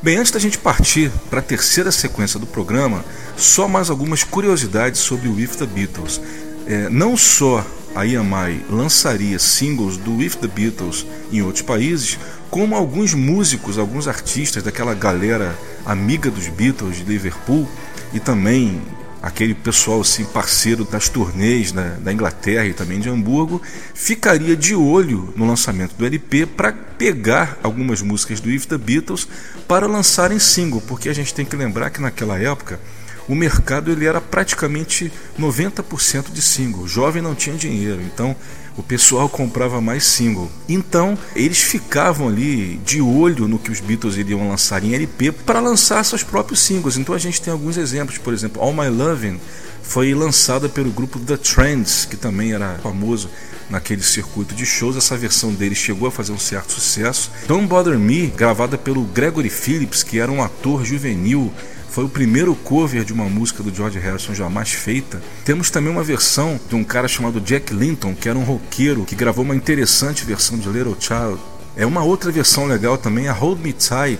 Bem, 0.00 0.18
antes 0.18 0.30
da 0.30 0.38
gente 0.38 0.56
partir 0.56 1.10
para 1.28 1.40
a 1.40 1.42
terceira 1.42 1.90
sequência 1.90 2.38
do 2.38 2.46
programa, 2.46 3.04
só 3.36 3.66
mais 3.66 3.90
algumas 3.90 4.22
curiosidades 4.22 5.00
sobre 5.00 5.28
o 5.28 5.34
With 5.34 5.56
the 5.58 5.66
Beatles. 5.66 6.20
É, 6.64 6.88
não 6.88 7.16
só 7.16 7.66
a 7.94 8.06
EMI 8.06 8.64
lançaria 8.70 9.38
singles 9.40 9.96
do 9.96 10.18
With 10.18 10.36
the 10.40 10.46
Beatles 10.46 11.04
em 11.32 11.42
outros 11.42 11.62
países, 11.62 12.16
como 12.48 12.76
alguns 12.76 13.14
músicos, 13.14 13.78
alguns 13.78 14.06
artistas 14.06 14.62
daquela 14.62 14.94
galera 14.94 15.58
amiga 15.84 16.30
dos 16.30 16.46
Beatles 16.46 16.98
de 16.98 17.04
Liverpool 17.04 17.68
e 18.12 18.20
também 18.20 18.80
aquele 19.22 19.54
pessoal 19.54 20.00
assim, 20.00 20.24
parceiro 20.24 20.84
das 20.84 21.08
turnês 21.08 21.72
da, 21.72 21.96
da, 22.00 22.12
Inglaterra 22.12 22.66
e 22.66 22.72
também 22.72 23.00
de 23.00 23.08
Hamburgo, 23.08 23.60
ficaria 23.94 24.56
de 24.56 24.74
olho 24.74 25.32
no 25.36 25.46
lançamento 25.46 25.94
do 25.94 26.06
LP 26.06 26.46
para 26.46 26.72
pegar 26.72 27.58
algumas 27.62 28.00
músicas 28.00 28.40
do 28.40 28.50
If 28.50 28.66
the 28.66 28.78
Beatles 28.78 29.26
para 29.66 29.86
lançar 29.86 30.30
em 30.30 30.38
single, 30.38 30.80
porque 30.86 31.08
a 31.08 31.12
gente 31.12 31.34
tem 31.34 31.44
que 31.44 31.56
lembrar 31.56 31.90
que 31.90 32.00
naquela 32.00 32.38
época 32.38 32.80
o 33.28 33.34
mercado 33.34 33.90
ele 33.90 34.06
era 34.06 34.20
praticamente 34.20 35.12
90% 35.38 36.32
de 36.32 36.40
single. 36.40 36.84
O 36.84 36.88
jovem 36.88 37.20
não 37.20 37.34
tinha 37.34 37.56
dinheiro, 37.56 38.00
então 38.00 38.34
o 38.78 38.82
pessoal 38.82 39.28
comprava 39.28 39.80
mais 39.80 40.04
single. 40.04 40.48
Então, 40.68 41.18
eles 41.34 41.58
ficavam 41.58 42.28
ali 42.28 42.76
de 42.84 43.00
olho 43.00 43.48
no 43.48 43.58
que 43.58 43.72
os 43.72 43.80
Beatles 43.80 44.16
iriam 44.16 44.48
lançar 44.48 44.84
em 44.84 44.94
LP 44.94 45.32
para 45.32 45.58
lançar 45.58 46.04
seus 46.04 46.22
próprios 46.22 46.60
singles. 46.60 46.96
Então 46.96 47.12
a 47.12 47.18
gente 47.18 47.42
tem 47.42 47.52
alguns 47.52 47.76
exemplos, 47.76 48.18
por 48.18 48.32
exemplo, 48.32 48.62
All 48.62 48.72
My 48.72 48.88
Lovin' 48.88 49.40
foi 49.82 50.14
lançada 50.14 50.68
pelo 50.68 50.90
grupo 50.90 51.18
The 51.18 51.36
Trends, 51.38 52.04
que 52.04 52.16
também 52.16 52.52
era 52.52 52.78
famoso 52.80 53.28
naquele 53.68 54.02
circuito 54.02 54.54
de 54.54 54.64
shows. 54.64 54.96
Essa 54.96 55.16
versão 55.16 55.52
dele 55.52 55.74
chegou 55.74 56.06
a 56.06 56.12
fazer 56.12 56.32
um 56.32 56.38
certo 56.38 56.72
sucesso. 56.72 57.32
Don't 57.48 57.66
Bother 57.66 57.98
Me, 57.98 58.28
gravada 58.28 58.78
pelo 58.78 59.02
Gregory 59.02 59.50
Phillips, 59.50 60.04
que 60.04 60.20
era 60.20 60.30
um 60.30 60.42
ator 60.42 60.84
juvenil 60.84 61.52
foi 61.90 62.04
o 62.04 62.08
primeiro 62.08 62.54
cover 62.54 63.04
de 63.04 63.12
uma 63.12 63.24
música 63.24 63.62
do 63.62 63.74
George 63.74 63.98
Harrison 63.98 64.34
jamais 64.34 64.72
feita. 64.72 65.22
Temos 65.44 65.70
também 65.70 65.90
uma 65.90 66.02
versão 66.02 66.60
de 66.68 66.74
um 66.74 66.84
cara 66.84 67.08
chamado 67.08 67.40
Jack 67.40 67.72
Linton, 67.74 68.14
que 68.14 68.28
era 68.28 68.38
um 68.38 68.44
roqueiro, 68.44 69.04
que 69.04 69.16
gravou 69.16 69.44
uma 69.44 69.56
interessante 69.56 70.24
versão 70.24 70.58
de 70.58 70.68
Little 70.68 70.96
Child. 70.98 71.40
É 71.76 71.86
uma 71.86 72.02
outra 72.02 72.30
versão 72.30 72.66
legal 72.66 72.98
também, 72.98 73.28
a 73.28 73.32
Hold 73.32 73.60
Me 73.60 73.72
Tight, 73.72 74.18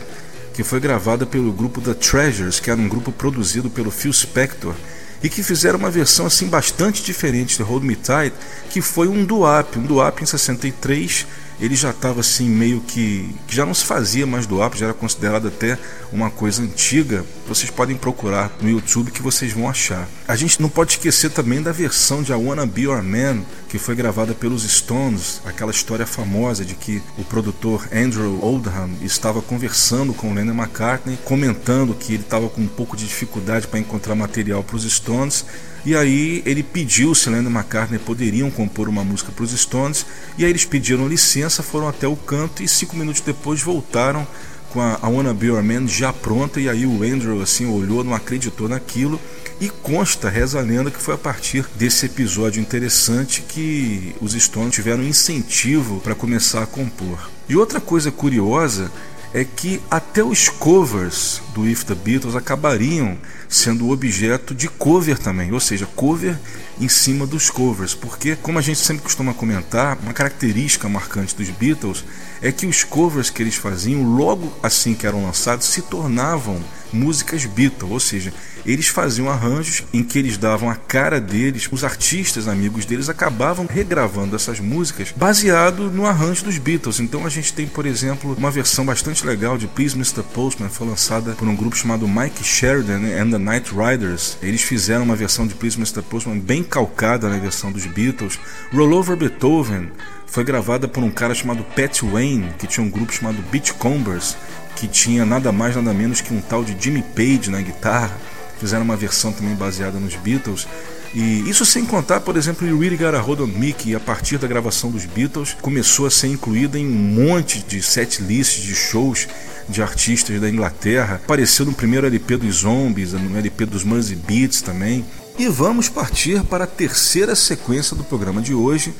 que 0.54 0.64
foi 0.64 0.80
gravada 0.80 1.26
pelo 1.26 1.52
grupo 1.52 1.80
The 1.80 1.94
Treasures, 1.94 2.58
que 2.58 2.70
era 2.70 2.80
um 2.80 2.88
grupo 2.88 3.12
produzido 3.12 3.68
pelo 3.68 3.90
Phil 3.90 4.12
Spector, 4.12 4.74
e 5.22 5.28
que 5.28 5.42
fizeram 5.42 5.78
uma 5.78 5.90
versão 5.90 6.26
assim 6.26 6.46
bastante 6.46 7.02
diferente 7.02 7.56
de 7.56 7.62
Hold 7.62 7.84
Me 7.84 7.96
Tight, 7.96 8.34
que 8.70 8.80
foi 8.80 9.08
um 9.08 9.24
duap, 9.24 9.78
um 9.78 9.82
duap 9.82 10.22
em 10.22 10.26
63 10.26 11.26
ele 11.60 11.74
já 11.74 11.90
estava 11.90 12.20
assim 12.20 12.48
meio 12.48 12.80
que, 12.80 13.34
que 13.46 13.54
já 13.54 13.66
não 13.66 13.74
se 13.74 13.84
fazia 13.84 14.26
mais 14.26 14.46
do 14.46 14.58
já 14.74 14.86
era 14.86 14.94
considerado 14.94 15.48
até 15.48 15.78
uma 16.12 16.30
coisa 16.30 16.62
antiga. 16.62 17.24
Vocês 17.46 17.70
podem 17.70 17.96
procurar 17.96 18.50
no 18.60 18.68
YouTube 18.68 19.10
que 19.10 19.22
vocês 19.22 19.52
vão 19.52 19.68
achar. 19.68 20.08
A 20.26 20.36
gente 20.36 20.60
não 20.60 20.68
pode 20.68 20.92
esquecer 20.92 21.30
também 21.30 21.62
da 21.62 21.72
versão 21.72 22.22
de 22.22 22.32
I 22.32 22.34
Wanna 22.34 22.66
Be 22.66 22.82
Your 22.82 23.02
Man, 23.02 23.42
que 23.68 23.78
foi 23.78 23.94
gravada 23.94 24.34
pelos 24.34 24.62
Stones, 24.62 25.40
aquela 25.44 25.70
história 25.70 26.06
famosa 26.06 26.64
de 26.64 26.74
que 26.74 27.02
o 27.16 27.24
produtor 27.24 27.88
Andrew 27.92 28.38
Oldham 28.42 28.90
estava 29.02 29.40
conversando 29.40 30.12
com 30.12 30.34
Lennon 30.34 30.54
McCartney, 30.54 31.18
comentando 31.24 31.94
que 31.94 32.14
ele 32.14 32.22
estava 32.22 32.48
com 32.48 32.60
um 32.60 32.68
pouco 32.68 32.96
de 32.96 33.06
dificuldade 33.06 33.66
para 33.66 33.78
encontrar 33.78 34.14
material 34.14 34.62
para 34.62 34.76
os 34.76 34.84
Stones 34.84 35.44
e 35.88 35.96
aí 35.96 36.42
ele 36.44 36.62
pediu 36.62 37.14
se 37.14 37.30
Lennon 37.30 37.48
e 37.48 37.54
McCartney 37.54 37.98
poderiam 37.98 38.50
compor 38.50 38.90
uma 38.90 39.02
música 39.02 39.32
para 39.32 39.42
os 39.42 39.58
Stones. 39.58 40.04
E 40.36 40.44
aí 40.44 40.50
eles 40.50 40.66
pediram 40.66 41.08
licença, 41.08 41.62
foram 41.62 41.88
até 41.88 42.06
o 42.06 42.14
canto 42.14 42.62
e 42.62 42.68
cinco 42.68 42.94
minutos 42.94 43.22
depois 43.22 43.62
voltaram 43.62 44.26
com 44.68 44.82
a, 44.82 44.98
a 45.00 45.08
Wanna 45.08 45.32
Be 45.32 45.46
Your 45.46 45.62
Man 45.62 45.88
já 45.88 46.12
pronta. 46.12 46.60
E 46.60 46.68
aí 46.68 46.84
o 46.84 47.02
Andrew 47.02 47.40
assim 47.40 47.64
olhou, 47.64 48.04
não 48.04 48.12
acreditou 48.12 48.68
naquilo. 48.68 49.18
E 49.58 49.70
consta, 49.70 50.28
reza 50.28 50.58
a 50.58 50.62
lenda, 50.62 50.90
que 50.90 51.00
foi 51.00 51.14
a 51.14 51.18
partir 51.18 51.64
desse 51.74 52.04
episódio 52.04 52.60
interessante 52.60 53.40
que 53.40 54.14
os 54.20 54.34
Stones 54.34 54.74
tiveram 54.74 55.02
incentivo 55.02 56.00
para 56.00 56.14
começar 56.14 56.64
a 56.64 56.66
compor. 56.66 57.30
E 57.48 57.56
outra 57.56 57.80
coisa 57.80 58.12
curiosa 58.12 58.92
é 59.32 59.44
que 59.44 59.80
até 59.90 60.22
os 60.22 60.48
covers 60.48 61.42
do 61.54 61.68
If 61.68 61.84
the 61.84 61.94
Beatles 61.94 62.34
acabariam 62.34 63.18
sendo 63.48 63.90
objeto 63.90 64.54
de 64.54 64.68
cover 64.68 65.18
também, 65.18 65.52
ou 65.52 65.60
seja, 65.60 65.86
cover 65.86 66.38
em 66.80 66.88
cima 66.88 67.26
dos 67.26 67.50
covers, 67.50 67.94
porque 67.94 68.36
como 68.36 68.58
a 68.58 68.62
gente 68.62 68.78
sempre 68.78 69.02
costuma 69.02 69.34
comentar, 69.34 69.98
uma 70.02 70.12
característica 70.12 70.88
marcante 70.88 71.34
dos 71.34 71.50
Beatles 71.50 72.04
é 72.42 72.52
que 72.52 72.66
os 72.66 72.84
covers 72.84 73.30
que 73.30 73.42
eles 73.42 73.56
faziam 73.56 74.02
logo 74.02 74.52
assim 74.62 74.94
que 74.94 75.06
eram 75.06 75.24
lançados 75.24 75.66
se 75.66 75.82
tornavam 75.82 76.60
músicas 76.92 77.44
Beatles, 77.44 77.90
ou 77.90 78.00
seja, 78.00 78.32
eles 78.64 78.88
faziam 78.88 79.28
arranjos 79.30 79.84
em 79.92 80.02
que 80.02 80.18
eles 80.18 80.36
davam 80.36 80.70
a 80.70 80.74
cara 80.74 81.20
deles, 81.20 81.68
os 81.70 81.84
artistas 81.84 82.48
amigos 82.48 82.84
deles 82.84 83.08
acabavam 83.08 83.66
regravando 83.68 84.36
essas 84.36 84.60
músicas 84.60 85.12
baseado 85.16 85.90
no 85.90 86.06
arranjo 86.06 86.44
dos 86.44 86.58
Beatles. 86.58 87.00
Então 87.00 87.24
a 87.24 87.28
gente 87.28 87.52
tem, 87.52 87.66
por 87.66 87.86
exemplo, 87.86 88.34
uma 88.36 88.50
versão 88.50 88.84
bastante 88.84 89.26
legal 89.26 89.56
de 89.56 89.66
Please 89.66 89.94
Mr. 89.94 90.22
Postman, 90.34 90.68
foi 90.68 90.86
lançada 90.86 91.32
por 91.32 91.48
um 91.48 91.56
grupo 91.56 91.76
chamado 91.76 92.08
Mike 92.08 92.44
Sheridan 92.44 93.00
and 93.20 93.30
the 93.30 93.38
Night 93.38 93.70
Riders. 93.74 94.36
Eles 94.42 94.62
fizeram 94.62 95.04
uma 95.04 95.16
versão 95.16 95.46
de 95.46 95.54
Please 95.54 95.76
Mr. 95.76 96.02
Postman 96.02 96.38
bem 96.38 96.62
calcada 96.62 97.28
na 97.28 97.38
versão 97.38 97.72
dos 97.72 97.86
Beatles. 97.86 98.38
Roll 98.72 98.92
Over 98.92 99.16
Beethoven 99.16 99.90
foi 100.28 100.44
gravada 100.44 100.86
por 100.86 101.02
um 101.02 101.10
cara 101.10 101.34
chamado 101.34 101.64
Pat 101.74 102.02
Wayne, 102.02 102.52
que 102.58 102.66
tinha 102.66 102.84
um 102.84 102.90
grupo 102.90 103.12
chamado 103.12 103.42
Beachcombers, 103.50 104.36
que 104.76 104.86
tinha 104.86 105.24
nada 105.24 105.50
mais 105.50 105.74
nada 105.74 105.92
menos 105.92 106.20
que 106.20 106.32
um 106.32 106.40
tal 106.40 106.62
de 106.62 106.76
Jimmy 106.78 107.02
Page 107.02 107.50
na 107.50 107.60
guitarra. 107.60 108.16
Fizeram 108.60 108.84
uma 108.84 108.96
versão 108.96 109.32
também 109.32 109.54
baseada 109.54 109.98
nos 109.98 110.14
Beatles. 110.16 110.66
E 111.14 111.48
isso 111.48 111.64
sem 111.64 111.86
contar, 111.86 112.20
por 112.20 112.36
exemplo, 112.36 112.68
o 112.68 112.78
Really 112.78 112.96
Got 112.96 113.16
a 113.16 113.20
Hold 113.20 113.40
on 113.40 113.46
Me, 113.46 113.72
que 113.72 113.94
a 113.94 114.00
partir 114.00 114.36
da 114.36 114.46
gravação 114.46 114.90
dos 114.90 115.06
Beatles 115.06 115.56
começou 115.62 116.06
a 116.06 116.10
ser 116.10 116.26
incluída 116.26 116.78
em 116.78 116.86
um 116.86 116.90
monte 116.90 117.60
de 117.60 117.80
set 117.82 118.22
lists 118.22 118.62
de 118.62 118.74
shows 118.74 119.26
de 119.68 119.80
artistas 119.80 120.40
da 120.40 120.50
Inglaterra. 120.50 121.14
Apareceu 121.16 121.64
no 121.64 121.72
primeiro 121.72 122.06
LP 122.06 122.36
dos 122.36 122.56
Zombies, 122.56 123.12
no 123.12 123.36
LP 123.36 123.64
dos 123.64 123.84
Muzzy 123.84 124.16
Beats 124.16 124.60
também. 124.60 125.04
E 125.38 125.48
vamos 125.48 125.88
partir 125.88 126.42
para 126.44 126.64
a 126.64 126.66
terceira 126.66 127.34
sequência 127.34 127.96
do 127.96 128.04
programa 128.04 128.42
de 128.42 128.52
hoje. 128.52 128.92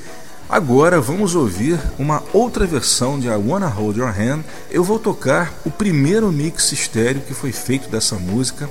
Agora 0.49 1.01
vamos 1.01 1.35
ouvir 1.35 1.79
uma 1.99 2.23
outra 2.33 2.67
versão 2.67 3.21
de 3.21 3.29
I 3.29 3.37
Wanna 3.37 3.69
Hold 3.69 3.99
Your 3.99 4.09
Hand. 4.09 4.43
Eu 4.71 4.83
vou 4.83 4.99
tocar 4.99 5.53
o 5.65 5.71
primeiro 5.71 6.33
mix 6.33 6.73
estéreo 6.73 7.21
que 7.21 7.35
foi 7.35 7.53
feito 7.53 7.89
dessa 7.91 8.17
música 8.17 8.69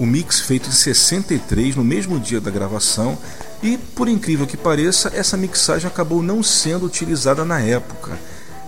o 0.00 0.06
mix 0.06 0.40
feito 0.40 0.68
em 0.68 0.72
63, 0.72 1.76
no 1.76 1.84
mesmo 1.84 2.18
dia 2.18 2.40
da 2.40 2.50
gravação, 2.50 3.18
e 3.62 3.76
por 3.76 4.08
incrível 4.08 4.46
que 4.46 4.56
pareça, 4.56 5.12
essa 5.14 5.36
mixagem 5.36 5.86
acabou 5.86 6.22
não 6.22 6.42
sendo 6.42 6.86
utilizada 6.86 7.44
na 7.44 7.60
época. 7.60 8.18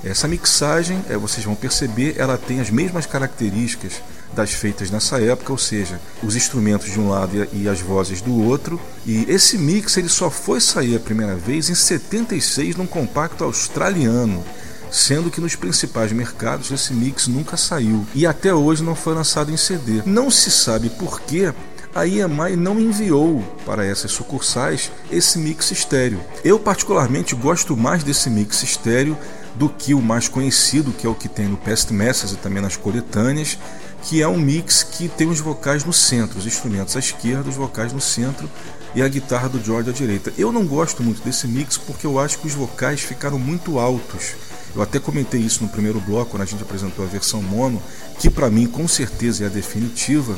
Essa 0.05 0.29
mixagem, 0.29 1.03
é, 1.09 1.17
vocês 1.17 1.45
vão 1.47 1.55
perceber, 1.55 2.17
ela 2.19 2.37
tem 2.37 2.61
as 2.61 2.69
mesmas 2.69 3.07
características 3.07 4.03
das 4.35 4.53
feitas 4.53 4.91
nessa 4.91 5.21
época, 5.21 5.53
ou 5.53 5.59
seja, 5.59 6.01
os 6.23 6.37
instrumentos 6.37 6.91
de 6.91 6.99
um 6.99 7.09
lado 7.09 7.47
e 7.53 7.69
as 7.69 7.81
vozes 7.81 8.21
do 8.21 8.43
outro. 8.43 8.81
E 9.07 9.25
esse 9.29 9.59
mix 9.59 9.97
ele 9.97 10.09
só 10.09 10.31
foi 10.31 10.61
sair 10.61 10.97
a 10.97 11.01
primeira 11.01 11.37
vez 11.37 11.69
em 11.69 11.75
76 11.75 12.77
num 12.77 12.87
compacto 12.87 13.45
australiano 13.45 14.45
sendo 14.91 15.31
que 15.31 15.41
nos 15.41 15.57
principais 15.57 16.13
mercados 16.13 16.71
esse 16.71 16.93
mix 16.93 17.27
nunca 17.27 17.57
saiu 17.57 18.07
e 18.15 18.27
até 18.27 18.55
hoje 18.55 18.83
não 18.83 18.95
foi 18.95 19.15
lançado 19.15 19.51
em 19.51 19.57
CD. 19.57 20.03
Não 20.05 20.31
se 20.31 20.51
sabe 20.51 20.91
por 20.91 21.23
que 21.23 21.51
a 21.95 22.07
EMI 22.07 22.57
não 22.57 22.79
enviou 22.81 23.43
para 23.67 23.85
essas 23.85 24.13
sucursais 24.13 24.91
esse 25.11 25.39
mix 25.39 25.71
estéreo. 25.71 26.21
Eu 26.45 26.59
particularmente 26.59 27.35
gosto 27.35 27.77
mais 27.77 28.05
desse 28.05 28.31
mix 28.31 28.63
estéreo 28.63 29.17
do 29.55 29.69
que 29.69 29.93
o 29.93 30.01
mais 30.01 30.29
conhecido, 30.29 30.93
que 30.93 31.07
é 31.07 31.11
o 31.11 31.15
que 31.15 31.29
tem 31.29 31.49
no 31.49 31.57
Past 31.57 31.93
Message 31.93 32.35
e 32.35 32.39
também 32.39 32.63
nas 32.63 32.77
coletâneas, 32.77 33.59
que 34.03 34.21
é 34.21 34.29
um 34.29 34.39
mix 34.39 34.83
que 34.83 35.09
tem 35.09 35.29
os 35.29 35.41
vocais 35.41 35.85
no 35.85 35.93
centro, 35.93 36.39
os 36.39 36.47
instrumentos 36.47 36.97
à 36.97 36.99
esquerda, 36.99 37.49
os 37.49 37.57
vocais 37.57 37.93
no 37.93 38.01
centro 38.01 38.51
e 38.95 39.03
a 39.03 39.09
guitarra 39.09 39.49
do 39.49 39.63
George 39.63 39.91
à 39.91 39.93
direita. 39.93 40.33
Eu 40.37 40.53
não 40.53 40.67
gosto 40.67 41.03
muito 41.03 41.23
desse 41.23 41.47
mix 41.47 41.79
porque 41.79 42.07
eu 42.07 42.19
acho 42.19 42.39
que 42.39 42.47
os 42.47 42.53
vocais 42.53 43.01
ficaram 43.01 43.39
muito 43.39 43.79
altos. 43.79 44.35
Eu 44.75 44.83
até 44.83 44.99
comentei 44.99 45.41
isso 45.41 45.63
no 45.63 45.69
primeiro 45.69 46.01
bloco, 46.01 46.33
quando 46.33 46.43
a 46.43 46.47
gente 46.47 46.63
apresentou 46.63 47.05
a 47.05 47.09
versão 47.09 47.43
mono, 47.43 47.83
que 48.19 48.31
para 48.31 48.51
mim 48.51 48.67
com 48.67 48.89
certeza 48.89 49.45
é 49.45 49.47
a 49.47 49.51
definitiva. 49.51 50.37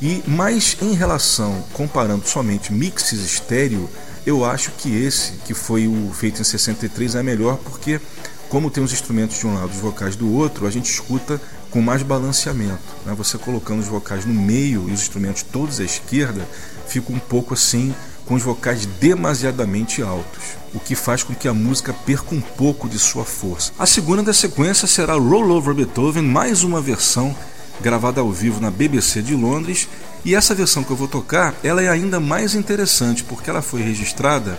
E 0.00 0.22
mais 0.26 0.76
em 0.80 0.94
relação, 0.94 1.64
comparando 1.72 2.26
somente 2.26 2.72
mixes 2.72 3.20
estéreo, 3.20 3.88
eu 4.24 4.44
acho 4.44 4.70
que 4.72 4.94
esse, 4.94 5.32
que 5.44 5.54
foi 5.54 5.88
o 5.88 6.10
feito 6.12 6.40
em 6.40 6.44
63, 6.44 7.14
é 7.14 7.22
melhor 7.22 7.58
porque, 7.58 8.00
como 8.48 8.70
tem 8.70 8.82
os 8.82 8.92
instrumentos 8.92 9.38
de 9.38 9.46
um 9.46 9.54
lado 9.54 9.70
e 9.72 9.76
os 9.76 9.80
vocais 9.80 10.16
do 10.16 10.32
outro, 10.32 10.66
a 10.66 10.70
gente 10.70 10.90
escuta 10.90 11.40
com 11.70 11.80
mais 11.80 12.02
balanceamento. 12.02 12.78
Né? 13.04 13.14
Você 13.16 13.38
colocando 13.38 13.80
os 13.80 13.88
vocais 13.88 14.24
no 14.24 14.34
meio 14.34 14.88
e 14.88 14.92
os 14.92 15.02
instrumentos 15.02 15.42
todos 15.42 15.80
à 15.80 15.84
esquerda, 15.84 16.46
fica 16.86 17.12
um 17.12 17.18
pouco 17.18 17.54
assim 17.54 17.94
com 18.26 18.34
os 18.34 18.42
vocais 18.42 18.84
demasiadamente 18.84 20.02
altos, 20.02 20.42
o 20.74 20.78
que 20.78 20.94
faz 20.94 21.22
com 21.22 21.34
que 21.34 21.48
a 21.48 21.54
música 21.54 21.94
perca 21.94 22.34
um 22.34 22.40
pouco 22.42 22.86
de 22.86 22.98
sua 22.98 23.24
força. 23.24 23.72
A 23.78 23.86
segunda 23.86 24.22
da 24.22 24.34
sequência 24.34 24.86
será 24.86 25.14
Roll 25.14 25.50
Over 25.50 25.74
Beethoven, 25.74 26.22
mais 26.22 26.62
uma 26.62 26.78
versão 26.78 27.34
gravada 27.80 28.20
ao 28.20 28.30
vivo 28.30 28.60
na 28.60 28.70
BBC 28.70 29.22
de 29.22 29.34
Londres, 29.34 29.88
e 30.26 30.34
essa 30.34 30.54
versão 30.54 30.84
que 30.84 30.90
eu 30.90 30.96
vou 30.96 31.08
tocar, 31.08 31.54
ela 31.62 31.82
é 31.82 31.88
ainda 31.88 32.20
mais 32.20 32.54
interessante 32.54 33.24
porque 33.24 33.48
ela 33.48 33.62
foi 33.62 33.82
registrada 33.82 34.58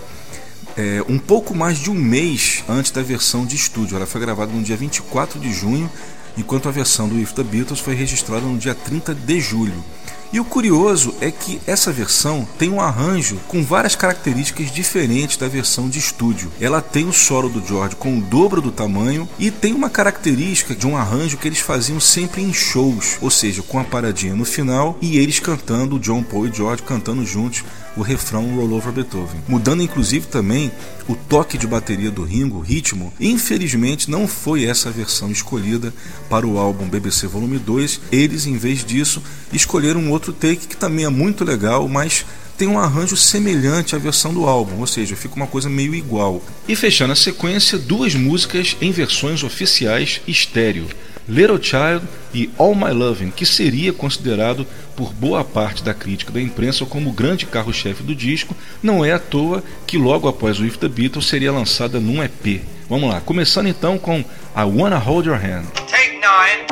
é, 0.75 1.03
um 1.07 1.19
pouco 1.19 1.53
mais 1.53 1.77
de 1.77 1.91
um 1.91 1.93
mês 1.93 2.63
antes 2.67 2.89
da 2.91 3.03
versão 3.03 3.45
de 3.45 3.55
estúdio. 3.55 3.97
Ela 3.97 4.05
foi 4.05 4.21
gravada 4.21 4.51
no 4.51 4.63
dia 4.63 4.77
24 4.77 5.39
de 5.39 5.51
junho, 5.51 5.91
enquanto 6.39 6.67
a 6.67 6.71
versão 6.71 7.07
do 7.07 7.19
If 7.19 7.33
the 7.33 7.43
Beatles 7.43 7.79
foi 7.79 7.93
registrada 7.93 8.45
no 8.45 8.57
dia 8.57 8.73
30 8.73 9.13
de 9.13 9.39
julho. 9.39 9.83
E 10.31 10.39
o 10.39 10.45
curioso 10.45 11.15
é 11.19 11.31
que 11.31 11.59
essa 11.65 11.91
versão 11.91 12.47
tem 12.59 12.69
um 12.69 12.79
arranjo 12.79 13.37
com 13.47 13.63
várias 13.63 13.95
características 13.95 14.71
diferentes 14.71 15.37
da 15.37 15.47
versão 15.47 15.89
de 15.89 15.97
estúdio. 15.97 16.51
Ela 16.61 16.81
tem 16.81 17.07
o 17.07 17.13
solo 17.13 17.49
do 17.49 17.65
George 17.65 17.95
com 17.95 18.15
o 18.15 18.21
dobro 18.21 18.61
do 18.61 18.71
tamanho 18.71 19.27
e 19.39 19.49
tem 19.49 19.73
uma 19.73 19.89
característica 19.89 20.75
de 20.75 20.85
um 20.85 20.95
arranjo 20.95 21.35
que 21.35 21.47
eles 21.47 21.57
faziam 21.57 21.99
sempre 21.99 22.43
em 22.43 22.53
shows, 22.53 23.17
ou 23.21 23.31
seja, 23.31 23.63
com 23.63 23.79
a 23.79 23.83
paradinha 23.83 24.35
no 24.35 24.45
final 24.45 24.99
e 25.01 25.17
eles 25.17 25.39
cantando, 25.39 25.95
o 25.95 25.99
John 25.99 26.21
Paul 26.21 26.47
e 26.47 26.53
George 26.53 26.83
cantando 26.83 27.25
juntos 27.25 27.63
o 27.99 28.03
refrão 28.03 28.55
Roll 28.55 28.71
Over 28.73 28.93
Beethoven, 28.93 29.41
mudando 29.47 29.83
inclusive 29.83 30.27
também 30.27 30.71
o 31.07 31.15
toque 31.15 31.57
de 31.57 31.67
bateria 31.67 32.09
do 32.09 32.23
Ringo, 32.23 32.57
o 32.57 32.61
ritmo. 32.61 33.13
Infelizmente 33.19 34.09
não 34.09 34.27
foi 34.27 34.65
essa 34.65 34.89
a 34.89 34.91
versão 34.91 35.29
escolhida 35.31 35.93
para 36.29 36.47
o 36.47 36.57
álbum 36.57 36.87
BBC 36.87 37.27
Volume 37.27 37.59
2. 37.59 38.01
Eles, 38.11 38.45
em 38.45 38.57
vez 38.57 38.85
disso, 38.85 39.21
escolheram 39.51 39.99
um 39.99 40.11
outro 40.11 40.31
take 40.31 40.67
que 40.67 40.77
também 40.77 41.05
é 41.05 41.09
muito 41.09 41.43
legal, 41.43 41.87
mas 41.89 42.25
tem 42.57 42.67
um 42.67 42.79
arranjo 42.79 43.15
semelhante 43.15 43.95
à 43.95 43.97
versão 43.97 44.33
do 44.33 44.45
álbum, 44.45 44.79
ou 44.79 44.87
seja, 44.87 45.15
fica 45.15 45.35
uma 45.35 45.47
coisa 45.47 45.69
meio 45.69 45.95
igual. 45.95 46.41
E 46.67 46.75
fechando 46.75 47.13
a 47.13 47.15
sequência, 47.15 47.77
duas 47.77 48.15
músicas 48.15 48.75
em 48.81 48.91
versões 48.91 49.43
oficiais 49.43 50.21
estéreo. 50.27 50.87
Little 51.29 51.61
Child 51.61 52.07
e 52.33 52.49
All 52.57 52.73
My 52.73 52.91
Loving, 52.91 53.29
que 53.29 53.45
seria 53.45 53.93
considerado 53.93 54.65
por 54.95 55.13
boa 55.13 55.43
parte 55.43 55.83
da 55.83 55.93
crítica 55.93 56.31
da 56.31 56.41
imprensa 56.41 56.85
como 56.85 57.11
o 57.11 57.13
grande 57.13 57.45
carro-chefe 57.45 58.01
do 58.01 58.15
disco, 58.15 58.55
não 58.81 59.05
é 59.05 59.13
à 59.13 59.19
toa 59.19 59.63
que 59.85 59.97
logo 59.97 60.27
após 60.27 60.59
o 60.59 60.65
If 60.65 60.77
the 60.77 60.87
Beatles 60.87 61.27
seria 61.27 61.51
lançada 61.51 61.99
num 61.99 62.23
EP. 62.23 62.61
Vamos 62.89 63.09
lá, 63.09 63.21
começando 63.21 63.67
então 63.67 63.99
com 63.99 64.19
I 64.19 64.63
Wanna 64.63 64.97
Hold 64.97 65.27
Your 65.27 65.37
Hand. 65.37 65.65
Take 65.87 66.19
nine. 66.19 66.65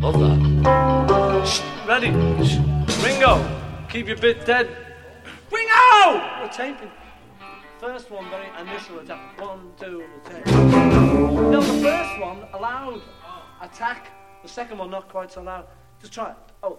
Love 0.00 0.18
that. 0.18 0.40
Ready? 1.86 2.10
Ringo, 3.02 3.44
keep 3.90 4.08
your 4.08 4.18
bit 4.18 4.46
dead. 4.46 4.68
Ringo! 5.52 6.18
We're 6.40 6.48
taping. 6.48 7.01
First 7.82 8.12
one, 8.12 8.30
very 8.30 8.46
initial 8.60 9.00
attack. 9.00 9.40
One, 9.40 9.72
two, 9.76 10.04
take. 10.24 10.46
No, 10.46 11.60
the 11.60 11.82
first 11.82 12.20
one, 12.20 12.46
loud 12.52 13.02
attack. 13.60 14.12
The 14.44 14.48
second 14.48 14.78
one, 14.78 14.88
not 14.88 15.08
quite 15.08 15.32
so 15.32 15.42
loud. 15.42 15.66
Just 16.00 16.12
try 16.12 16.30
it. 16.30 16.36
Oh, 16.62 16.78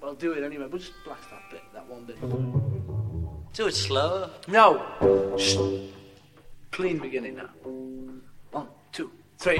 well, 0.00 0.14
do 0.14 0.30
it 0.34 0.44
anyway, 0.44 0.68
but 0.70 0.78
just 0.80 0.92
blast 1.04 1.28
that 1.30 1.50
bit, 1.50 1.62
that 1.72 1.84
one 1.88 2.04
bit. 2.04 2.20
Do 3.52 3.66
it 3.66 3.74
slower. 3.74 4.30
No! 4.46 4.80
Shh. 5.36 5.56
Clean 6.70 7.00
beginning 7.00 7.34
now. 7.34 7.50
One, 8.52 8.68
two, 8.92 9.10
three. 9.38 9.58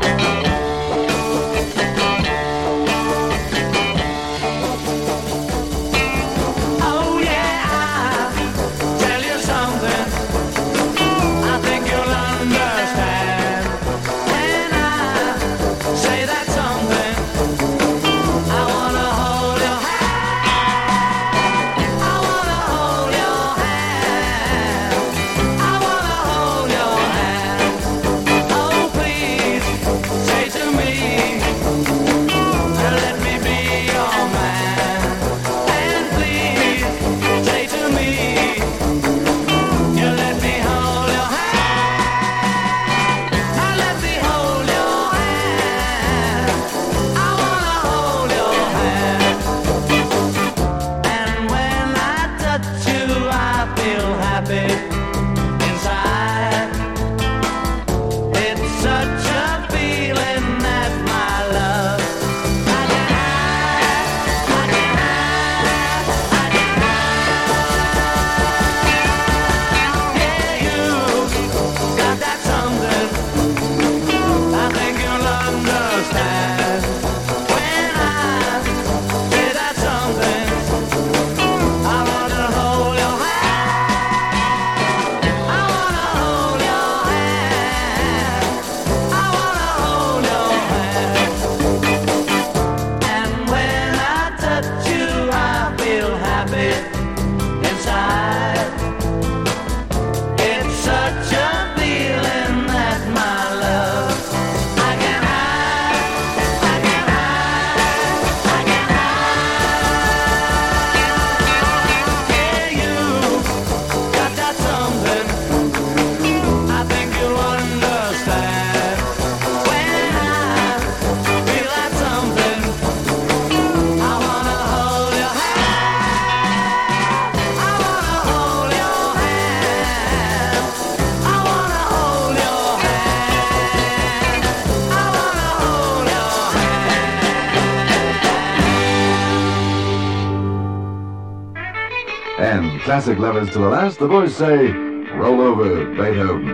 lovers 143.25 143.49
to 143.49 143.59
the 143.59 143.69
last, 143.69 143.99
the 143.99 144.07
boys 144.07 144.37
say, 144.37 144.71
Roll 144.71 145.41
over, 145.41 145.87
Beethoven. 145.95 146.54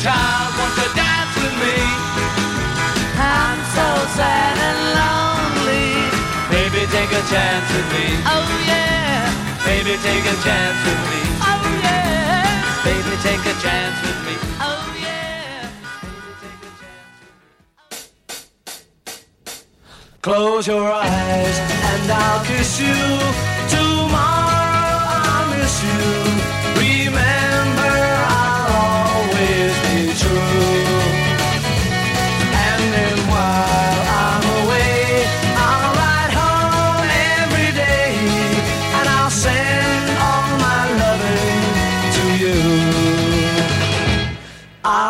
child 0.00 0.56
wants 0.56 0.76
to 0.80 0.88
dance 0.96 1.34
with 1.36 1.56
me. 1.60 1.76
I'm 3.20 3.60
so 3.76 3.88
sad 4.16 4.56
and 4.56 4.80
lonely. 4.96 5.92
Baby, 6.48 6.88
take 6.88 7.12
a 7.12 7.22
chance 7.28 7.68
with 7.68 7.88
me. 7.92 8.06
Oh 8.24 8.48
yeah. 8.64 9.28
Baby, 9.68 10.00
take 10.00 10.24
a 10.24 10.36
chance 10.40 10.80
with 10.88 11.02
me. 11.12 11.20
Oh 11.44 11.64
yeah. 11.84 12.48
Baby, 12.80 13.14
take 13.20 13.44
a 13.44 13.56
chance 13.60 13.98
with 14.00 14.20
me. 14.24 14.36
Oh 14.64 14.80
yeah. 15.04 15.68
Baby, 15.68 16.44
take 16.48 16.64
a 16.64 16.74
chance 16.80 17.00
Close 20.22 20.66
your 20.66 20.92
eyes 20.92 21.58
and 21.58 22.12
I'll 22.12 22.44
kiss 22.44 22.78
you. 22.78 22.94
Tomorrow 23.70 25.00
I'll 25.16 25.56
miss 25.56 25.82
you 25.82 26.29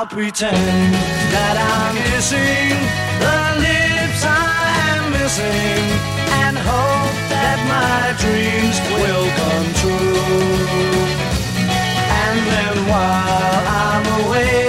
I'll 0.01 0.07
pretend 0.07 0.57
that 0.57 1.57
I'm 1.61 1.95
missing 2.09 2.73
the 3.21 3.41
lips 3.61 4.23
I 4.25 4.65
am 4.97 5.13
missing 5.13 5.85
and 6.41 6.57
hope 6.57 7.17
that 7.29 7.61
my 7.69 8.17
dreams 8.17 8.81
will 8.97 9.29
come 9.41 9.69
true. 9.77 10.25
And 12.25 12.39
then 12.49 12.77
while 12.89 13.61
I'm 13.69 14.25
away. 14.25 14.60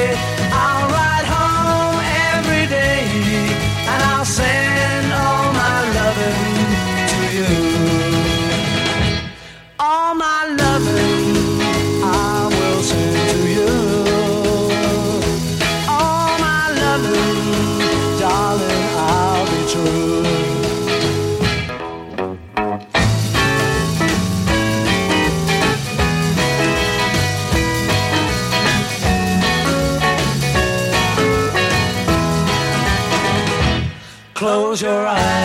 Close 34.72 34.84
your 34.84 35.06
eyes 35.06 35.41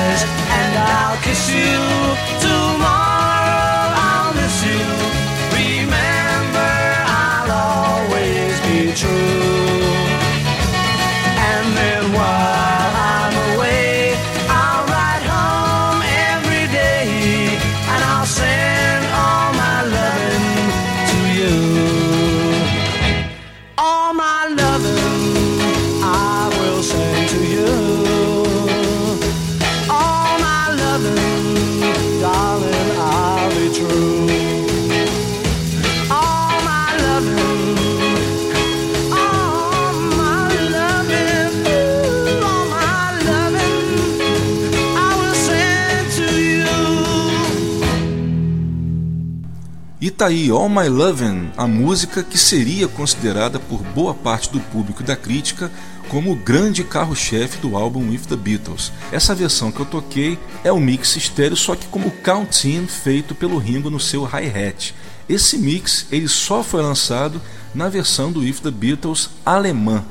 E 50.07 50.11
tá 50.12 50.26
aí 50.26 50.50
All 50.50 50.68
My 50.68 50.88
Lovin', 50.88 51.50
a 51.57 51.66
música 51.66 52.22
que 52.22 52.38
seria 52.38 52.86
considerada 52.86 53.59
por 53.59 53.82
boa 53.82 54.14
parte 54.14 54.52
do 54.52 54.61
público 54.61 55.02
e 55.02 55.04
da 55.04 55.16
crítica 55.16 55.68
como 56.09 56.30
o 56.30 56.36
grande 56.36 56.84
carro-chefe 56.84 57.59
do 57.59 57.76
álbum 57.76 58.11
With 58.11 58.20
the 58.28 58.36
Beatles. 58.36 58.92
Essa 59.11 59.34
versão 59.34 59.72
que 59.72 59.80
eu 59.80 59.84
toquei 59.84 60.38
é 60.62 60.70
o 60.70 60.78
mix 60.78 61.16
estéreo, 61.16 61.57
só 61.57 61.74
que 61.74 61.88
como 61.88 62.12
count-in 62.22 62.86
feito 62.86 63.34
pelo 63.34 63.59
Ringo 63.59 63.90
no 63.90 63.98
seu 63.98 64.22
hi-hat. 64.22 64.94
Esse 65.28 65.59
mix 65.59 66.07
ele 66.12 66.28
só 66.28 66.62
foi 66.62 66.82
lançado 66.82 67.42
na 67.74 67.88
versão 67.88 68.30
do 68.30 68.42
With 68.42 68.61
the 68.62 68.70
Beatles 68.70 69.30
alemã. 69.44 70.04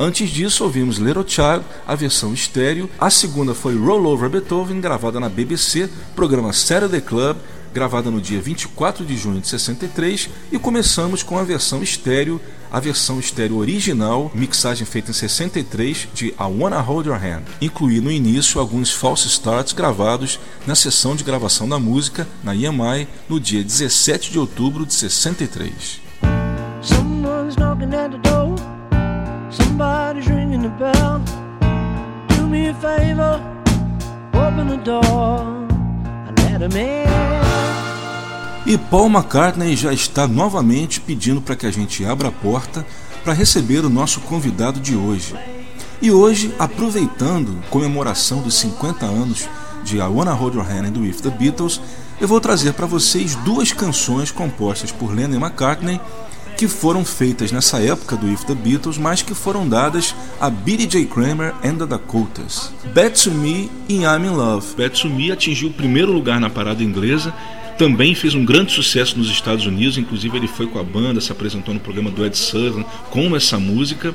Antes 0.00 0.30
disso, 0.30 0.64
ouvimos 0.64 0.96
Little 0.96 1.28
Child, 1.28 1.62
a 1.86 1.94
versão 1.94 2.32
estéreo. 2.32 2.88
A 2.98 3.10
segunda 3.10 3.54
foi 3.54 3.76
Roll 3.76 4.06
Over 4.06 4.30
Beethoven, 4.30 4.80
gravada 4.80 5.20
na 5.20 5.28
BBC, 5.28 5.90
programa 6.16 6.54
Saturday 6.54 7.02
Club, 7.02 7.36
gravada 7.72 8.10
no 8.10 8.20
dia 8.20 8.40
24 8.40 9.04
de 9.04 9.16
junho 9.16 9.40
de 9.40 9.48
63. 9.48 10.28
E 10.50 10.58
começamos 10.58 11.22
com 11.22 11.38
a 11.38 11.42
versão 11.42 11.82
estéreo, 11.82 12.40
a 12.70 12.78
versão 12.78 13.18
estéreo 13.18 13.56
original, 13.56 14.30
mixagem 14.34 14.86
feita 14.86 15.10
em 15.10 15.14
63 15.14 16.08
de 16.14 16.28
I 16.28 16.34
Wanna 16.38 16.80
Hold 16.80 17.06
Your 17.06 17.16
Hand. 17.16 17.42
Incluí 17.60 18.00
no 18.00 18.10
início 18.10 18.60
alguns 18.60 18.90
false 18.92 19.28
starts 19.28 19.72
gravados 19.72 20.38
na 20.66 20.74
sessão 20.74 21.16
de 21.16 21.24
gravação 21.24 21.68
da 21.68 21.78
música 21.78 22.26
na 22.42 22.54
EMI 22.54 23.08
no 23.28 23.40
dia 23.40 23.62
17 23.62 24.30
de 24.30 24.38
outubro 24.38 24.86
de 24.86 24.94
63. 24.94 26.00
Someone's 26.82 27.56
knocking 27.56 27.94
at 27.94 28.10
the 28.10 28.18
door. 28.18 28.56
Somebody's 29.50 30.26
ringing 30.26 30.62
the 30.62 30.68
bell. 30.70 31.20
Do 32.28 32.48
me 32.48 32.70
a 32.70 32.74
favor, 32.74 33.40
open 34.34 34.68
the 34.68 34.78
door 34.78 35.62
let 36.62 36.72
him 36.72 36.76
in. 36.76 37.51
E 38.64 38.78
Paul 38.78 39.08
McCartney 39.08 39.74
já 39.74 39.92
está 39.92 40.28
novamente 40.28 41.00
pedindo 41.00 41.42
para 41.42 41.56
que 41.56 41.66
a 41.66 41.70
gente 41.70 42.04
abra 42.04 42.28
a 42.28 42.32
porta 42.32 42.86
para 43.24 43.32
receber 43.32 43.84
o 43.84 43.90
nosso 43.90 44.20
convidado 44.20 44.78
de 44.78 44.94
hoje. 44.94 45.34
E 46.00 46.12
hoje, 46.12 46.54
aproveitando 46.58 47.58
a 47.60 47.70
comemoração 47.70 48.40
dos 48.40 48.54
50 48.54 49.04
anos 49.04 49.48
de 49.82 49.96
I 49.96 50.02
Wanna 50.02 50.32
Hold 50.32 50.54
Your 50.54 50.64
Hand 50.64 50.92
do 50.92 51.00
With 51.00 51.14
the 51.22 51.30
Beatles, 51.30 51.80
eu 52.20 52.28
vou 52.28 52.40
trazer 52.40 52.72
para 52.74 52.86
vocês 52.86 53.34
duas 53.36 53.72
canções 53.72 54.30
compostas 54.30 54.92
por 54.92 55.12
Lennon 55.12 55.34
e 55.34 55.38
McCartney 55.38 56.00
que 56.56 56.68
foram 56.68 57.04
feitas 57.04 57.50
nessa 57.50 57.80
época 57.80 58.16
do 58.16 58.26
With 58.26 58.44
the 58.46 58.54
Beatles, 58.54 58.96
mas 58.96 59.22
que 59.22 59.34
foram 59.34 59.68
dadas 59.68 60.14
a 60.40 60.48
Billy 60.48 60.86
J. 60.86 61.06
Kramer 61.06 61.52
and 61.64 61.78
the 61.78 61.86
Dakotas. 61.86 62.70
Bad 62.94 63.20
to 63.24 63.32
Me 63.32 63.68
e 63.88 64.02
I'm 64.02 64.24
in 64.24 64.36
Love. 64.36 64.76
Bad 64.76 65.00
to 65.00 65.08
Me 65.08 65.32
atingiu 65.32 65.70
o 65.70 65.72
primeiro 65.72 66.12
lugar 66.12 66.38
na 66.38 66.48
parada 66.48 66.84
inglesa 66.84 67.34
também 67.82 68.14
fez 68.14 68.32
um 68.32 68.44
grande 68.44 68.70
sucesso 68.70 69.18
nos 69.18 69.28
Estados 69.28 69.66
Unidos, 69.66 69.98
inclusive 69.98 70.36
ele 70.36 70.46
foi 70.46 70.68
com 70.68 70.78
a 70.78 70.84
banda, 70.84 71.20
se 71.20 71.32
apresentou 71.32 71.74
no 71.74 71.80
programa 71.80 72.12
do 72.12 72.24
Ed 72.24 72.38
Sullivan 72.38 72.84
com 73.10 73.34
essa 73.34 73.58
música. 73.58 74.14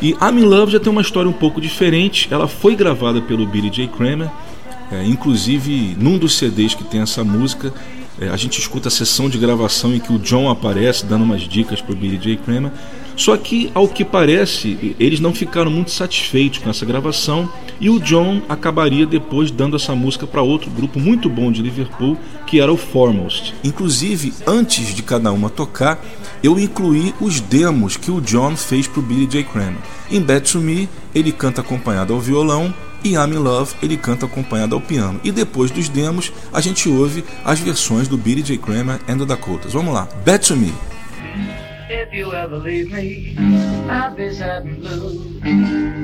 E 0.00 0.12
I'm 0.12 0.38
in 0.38 0.44
Love 0.44 0.72
já 0.72 0.80
tem 0.80 0.90
uma 0.90 1.02
história 1.02 1.28
um 1.28 1.34
pouco 1.34 1.60
diferente. 1.60 2.26
Ela 2.30 2.48
foi 2.48 2.74
gravada 2.74 3.20
pelo 3.20 3.46
Billy 3.46 3.68
J. 3.68 3.86
Kramer, 3.88 4.30
é, 4.90 5.04
inclusive 5.04 5.94
num 6.00 6.16
dos 6.16 6.38
CDs 6.38 6.74
que 6.74 6.84
tem 6.84 7.02
essa 7.02 7.22
música, 7.22 7.70
é, 8.18 8.30
a 8.30 8.36
gente 8.38 8.58
escuta 8.58 8.88
a 8.88 8.90
sessão 8.90 9.28
de 9.28 9.36
gravação 9.36 9.94
em 9.94 10.00
que 10.00 10.10
o 10.10 10.18
John 10.18 10.48
aparece 10.48 11.04
dando 11.04 11.24
umas 11.24 11.42
dicas 11.42 11.82
para 11.82 11.92
o 11.92 11.96
Billy 11.96 12.16
J. 12.16 12.36
Kramer. 12.38 12.72
Só 13.16 13.36
que, 13.36 13.70
ao 13.74 13.88
que 13.88 14.04
parece, 14.04 14.94
eles 15.00 15.20
não 15.20 15.34
ficaram 15.34 15.70
muito 15.70 15.90
satisfeitos 15.90 16.58
com 16.58 16.68
essa 16.68 16.84
gravação 16.84 17.50
e 17.80 17.88
o 17.88 17.98
John 17.98 18.42
acabaria 18.48 19.06
depois 19.06 19.50
dando 19.50 19.76
essa 19.76 19.94
música 19.94 20.26
para 20.26 20.42
outro 20.42 20.70
grupo 20.70 21.00
muito 21.00 21.28
bom 21.28 21.50
de 21.50 21.62
Liverpool, 21.62 22.16
que 22.46 22.60
era 22.60 22.72
o 22.72 22.76
Foremost. 22.76 23.54
Inclusive, 23.64 24.34
antes 24.46 24.94
de 24.94 25.02
cada 25.02 25.32
uma 25.32 25.48
tocar, 25.48 25.98
eu 26.42 26.58
incluí 26.58 27.14
os 27.20 27.40
demos 27.40 27.96
que 27.96 28.10
o 28.10 28.20
John 28.20 28.54
fez 28.56 28.86
para 28.86 29.00
o 29.00 29.02
Billy 29.02 29.26
J. 29.26 29.44
Kramer. 29.44 29.80
Em 30.10 30.20
Bad 30.20 30.50
to 30.52 30.60
Me, 30.60 30.88
ele 31.14 31.32
canta 31.32 31.62
acompanhado 31.62 32.12
ao 32.12 32.20
violão 32.20 32.72
e 33.02 33.14
I'm 33.14 33.32
in 33.32 33.38
Love 33.38 33.74
ele 33.82 33.96
canta 33.96 34.26
acompanhado 34.26 34.74
ao 34.74 34.80
piano. 34.80 35.20
E 35.24 35.30
depois 35.32 35.70
dos 35.70 35.88
demos, 35.88 36.32
a 36.52 36.60
gente 36.60 36.88
ouve 36.88 37.24
as 37.44 37.58
versões 37.60 38.08
do 38.08 38.16
Billy 38.16 38.42
J. 38.42 38.58
Kramer 38.58 39.00
and 39.08 39.18
the 39.18 39.24
Dakotas. 39.24 39.72
Vamos 39.72 39.94
lá, 39.94 40.08
Bad 40.24 40.46
to 40.46 40.56
Me. 40.56 40.72
If 41.88 42.12
you 42.12 42.32
ever 42.32 42.58
leave 42.58 42.90
me, 42.90 43.36
I'll 43.88 44.14
be 44.14 44.32
sad 44.34 44.64
and 44.64 44.80
blue. 44.80 45.40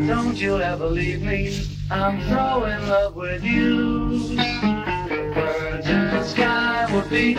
Don't 0.06 0.36
you 0.36 0.60
ever 0.60 0.86
leave 0.86 1.22
me, 1.22 1.66
I'm 1.90 2.22
so 2.28 2.64
in 2.64 2.86
love 2.86 3.16
with 3.16 3.42
you. 3.42 4.36
Birds 5.34 5.88
in 5.88 6.04
the 6.10 6.22
sky 6.22 6.86
would 6.94 7.10
be 7.10 7.34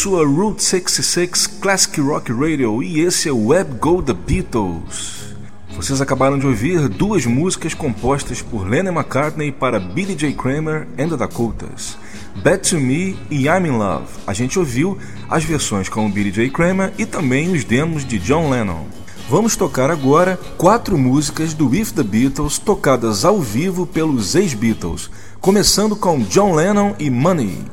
sua 0.00 0.26
Route 0.26 0.64
66 0.64 1.46
Classic 1.60 2.00
Rock 2.00 2.32
Radio 2.32 2.82
e 2.82 3.00
esse 3.00 3.28
é 3.28 3.32
o 3.32 3.48
Web 3.48 3.74
Go 3.78 4.02
The 4.02 4.14
Beatles. 4.14 5.36
Vocês 5.76 6.00
acabaram 6.00 6.38
de 6.38 6.46
ouvir 6.46 6.88
duas 6.88 7.26
músicas 7.26 7.74
compostas 7.74 8.40
por 8.40 8.66
Lennon 8.66 8.94
McCartney 8.94 9.52
para 9.52 9.78
Billy 9.78 10.14
J. 10.14 10.32
Kramer 10.32 10.88
e 10.96 11.06
the 11.06 11.18
Dakotas, 11.18 11.98
Bad 12.42 12.66
To 12.70 12.80
Me 12.80 13.18
e 13.30 13.44
I'm 13.44 13.66
In 13.66 13.76
Love. 13.76 14.06
A 14.26 14.32
gente 14.32 14.58
ouviu 14.58 14.96
as 15.28 15.44
versões 15.44 15.90
com 15.90 16.10
Billy 16.10 16.30
J. 16.30 16.48
Kramer 16.48 16.94
e 16.96 17.04
também 17.04 17.52
os 17.52 17.62
demos 17.62 18.02
de 18.02 18.18
John 18.18 18.48
Lennon. 18.48 18.86
Vamos 19.28 19.54
tocar 19.54 19.90
agora 19.90 20.40
quatro 20.56 20.96
músicas 20.96 21.52
do 21.52 21.74
If 21.74 21.92
The 21.92 22.02
Beatles 22.02 22.58
tocadas 22.58 23.26
ao 23.26 23.38
vivo 23.38 23.84
pelos 23.84 24.34
ex-Beatles, 24.34 25.10
começando 25.42 25.94
com 25.94 26.20
John 26.20 26.54
Lennon 26.54 26.94
e 26.98 27.10
Money. 27.10 27.66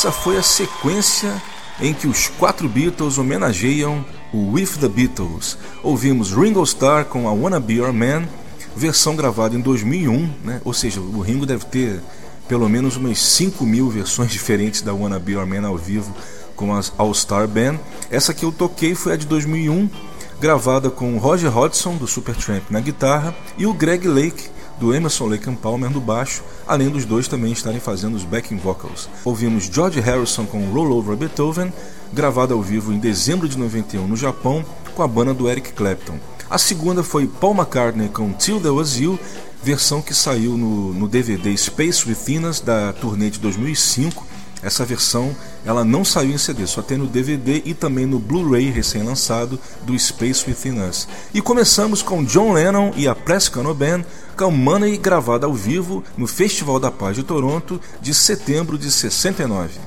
Essa 0.00 0.10
foi 0.10 0.38
a 0.38 0.42
sequência 0.42 1.30
em 1.78 1.92
que 1.92 2.08
os 2.08 2.26
quatro 2.26 2.66
Beatles 2.66 3.18
homenageiam 3.18 4.02
o 4.32 4.52
With 4.52 4.78
the 4.80 4.88
Beatles. 4.88 5.58
Ouvimos 5.82 6.32
Ringo 6.32 6.62
Starr 6.62 7.04
com 7.04 7.28
a 7.28 7.32
Wanna 7.34 7.60
Be 7.60 7.74
Your 7.74 7.92
Man, 7.92 8.26
versão 8.74 9.14
gravada 9.14 9.54
em 9.54 9.60
2001, 9.60 10.32
né? 10.42 10.62
ou 10.64 10.72
seja, 10.72 11.02
o 11.02 11.20
Ringo 11.20 11.44
deve 11.44 11.66
ter 11.66 12.00
pelo 12.48 12.66
menos 12.66 12.96
umas 12.96 13.18
5 13.18 13.62
mil 13.66 13.90
versões 13.90 14.30
diferentes 14.32 14.80
da 14.80 14.94
Wanna 14.94 15.18
Be 15.18 15.32
Your 15.32 15.46
Man 15.46 15.68
ao 15.68 15.76
vivo 15.76 16.16
com 16.56 16.74
a 16.74 16.80
All 16.96 17.12
Star 17.12 17.46
Band. 17.46 17.78
Essa 18.10 18.32
que 18.32 18.42
eu 18.42 18.50
toquei 18.50 18.94
foi 18.94 19.12
a 19.12 19.16
de 19.16 19.26
2001, 19.26 19.86
gravada 20.40 20.88
com 20.88 21.18
Roger 21.18 21.54
Hodgson 21.54 21.96
do 21.96 22.06
Supertramp 22.06 22.70
na 22.70 22.80
guitarra 22.80 23.36
e 23.58 23.66
o 23.66 23.74
Greg 23.74 24.08
Lake 24.08 24.48
do 24.80 24.94
Emerson 24.94 25.26
Lake 25.26 25.50
Palmer 25.56 25.90
no 25.90 26.00
baixo, 26.00 26.42
além 26.66 26.88
dos 26.88 27.04
dois 27.04 27.28
também 27.28 27.52
estarem 27.52 27.78
fazendo 27.78 28.16
os 28.16 28.24
backing 28.24 28.56
vocals. 28.56 29.08
Ouvimos 29.24 29.64
George 29.64 30.00
Harrison 30.00 30.46
com 30.46 30.70
Roll 30.70 30.90
Over 30.90 31.16
Beethoven, 31.16 31.70
gravada 32.12 32.54
ao 32.54 32.62
vivo 32.62 32.92
em 32.92 32.98
dezembro 32.98 33.46
de 33.46 33.58
91 33.58 34.08
no 34.08 34.16
Japão, 34.16 34.64
com 34.94 35.02
a 35.02 35.06
banda 35.06 35.34
do 35.34 35.48
Eric 35.48 35.74
Clapton. 35.74 36.18
A 36.48 36.58
segunda 36.58 37.04
foi 37.04 37.28
Paul 37.28 37.54
McCartney 37.54 38.08
com 38.08 38.32
Till 38.32 38.58
There 38.58 38.74
Was 38.74 38.96
You, 38.96 39.20
versão 39.62 40.00
que 40.00 40.14
saiu 40.14 40.56
no, 40.56 40.94
no 40.94 41.06
DVD 41.06 41.56
Space 41.56 42.08
Within 42.08 42.46
Us 42.46 42.60
da 42.60 42.92
turnê 42.94 43.30
de 43.30 43.38
2005. 43.38 44.26
Essa 44.62 44.84
versão 44.84 45.34
ela 45.64 45.84
não 45.84 46.04
saiu 46.04 46.32
em 46.32 46.38
CD, 46.38 46.66
só 46.66 46.82
tem 46.82 46.98
no 46.98 47.06
DVD 47.06 47.62
e 47.64 47.72
também 47.72 48.04
no 48.04 48.18
Blu-ray 48.18 48.70
recém-lançado 48.70 49.58
do 49.82 49.98
Space 49.98 50.44
Within 50.46 50.80
Us. 50.80 51.06
E 51.32 51.40
começamos 51.40 52.02
com 52.02 52.24
John 52.24 52.52
Lennon 52.52 52.92
e 52.96 53.06
a 53.06 53.14
Prescano 53.14 53.74
Band 53.74 54.04
com 54.40 54.50
Money 54.50 54.96
gravada 54.96 55.44
ao 55.44 55.52
vivo 55.52 56.02
no 56.16 56.26
Festival 56.26 56.80
da 56.80 56.90
Paz 56.90 57.14
de 57.14 57.22
Toronto 57.22 57.78
de 58.00 58.14
setembro 58.14 58.78
de 58.78 58.90
69. 58.90 59.78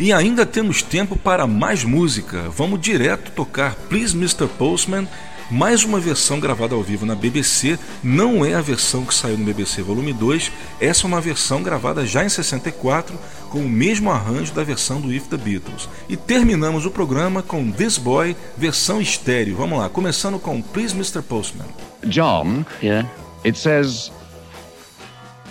E 0.00 0.14
ainda 0.14 0.46
temos 0.46 0.80
tempo 0.80 1.14
para 1.14 1.46
mais 1.46 1.84
música. 1.84 2.48
Vamos 2.48 2.80
direto 2.80 3.30
tocar 3.32 3.74
Please 3.74 4.16
Mr. 4.16 4.46
Postman 4.46 5.06
mais 5.50 5.84
uma 5.84 6.00
versão 6.00 6.40
gravada 6.40 6.74
ao 6.74 6.82
vivo 6.82 7.04
na 7.04 7.14
BBC, 7.14 7.78
não 8.02 8.44
é 8.44 8.54
a 8.54 8.60
versão 8.60 9.04
que 9.04 9.14
saiu 9.14 9.36
no 9.38 9.44
BBC 9.44 9.82
Volume 9.82 10.12
2, 10.12 10.52
essa 10.78 11.04
é 11.04 11.06
uma 11.06 11.22
versão 11.22 11.62
gravada 11.62 12.06
já 12.06 12.22
em 12.22 12.28
64, 12.28 13.18
com 13.48 13.60
o 13.60 13.68
mesmo 13.68 14.10
arranjo 14.10 14.52
da 14.52 14.62
versão 14.62 15.00
do 15.00 15.12
If 15.12 15.26
the 15.28 15.38
Beatles. 15.38 15.88
E 16.06 16.18
terminamos 16.18 16.84
o 16.84 16.90
programa 16.90 17.42
com 17.42 17.70
This 17.70 17.96
Boy, 17.96 18.36
versão 18.58 19.00
estéreo. 19.00 19.56
Vamos 19.56 19.78
lá, 19.78 19.88
começando 19.88 20.38
com 20.38 20.60
Please 20.60 20.94
Mr. 20.94 21.22
Postman. 21.22 21.68
John, 22.04 22.64
Yeah, 22.82 23.08
it 23.44 23.56
says, 23.56 24.10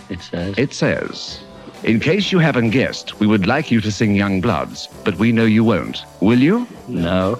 it 0.10 0.22
says. 0.22 0.58
it 0.58 0.74
says, 0.74 1.40
in 1.84 2.00
case 2.00 2.32
you 2.32 2.40
haven't 2.40 2.72
guessed, 2.72 3.20
we 3.20 3.28
would 3.28 3.46
like 3.48 3.70
you 3.72 3.82
to 3.82 3.92
sing 3.92 4.16
Young 4.16 4.42
Bloods, 4.42 4.88
but 5.04 5.16
we 5.18 5.32
know 5.32 5.46
you 5.46 5.64
won't. 5.64 6.04
Will 6.22 6.40
you? 6.40 6.68
No. 6.88 7.36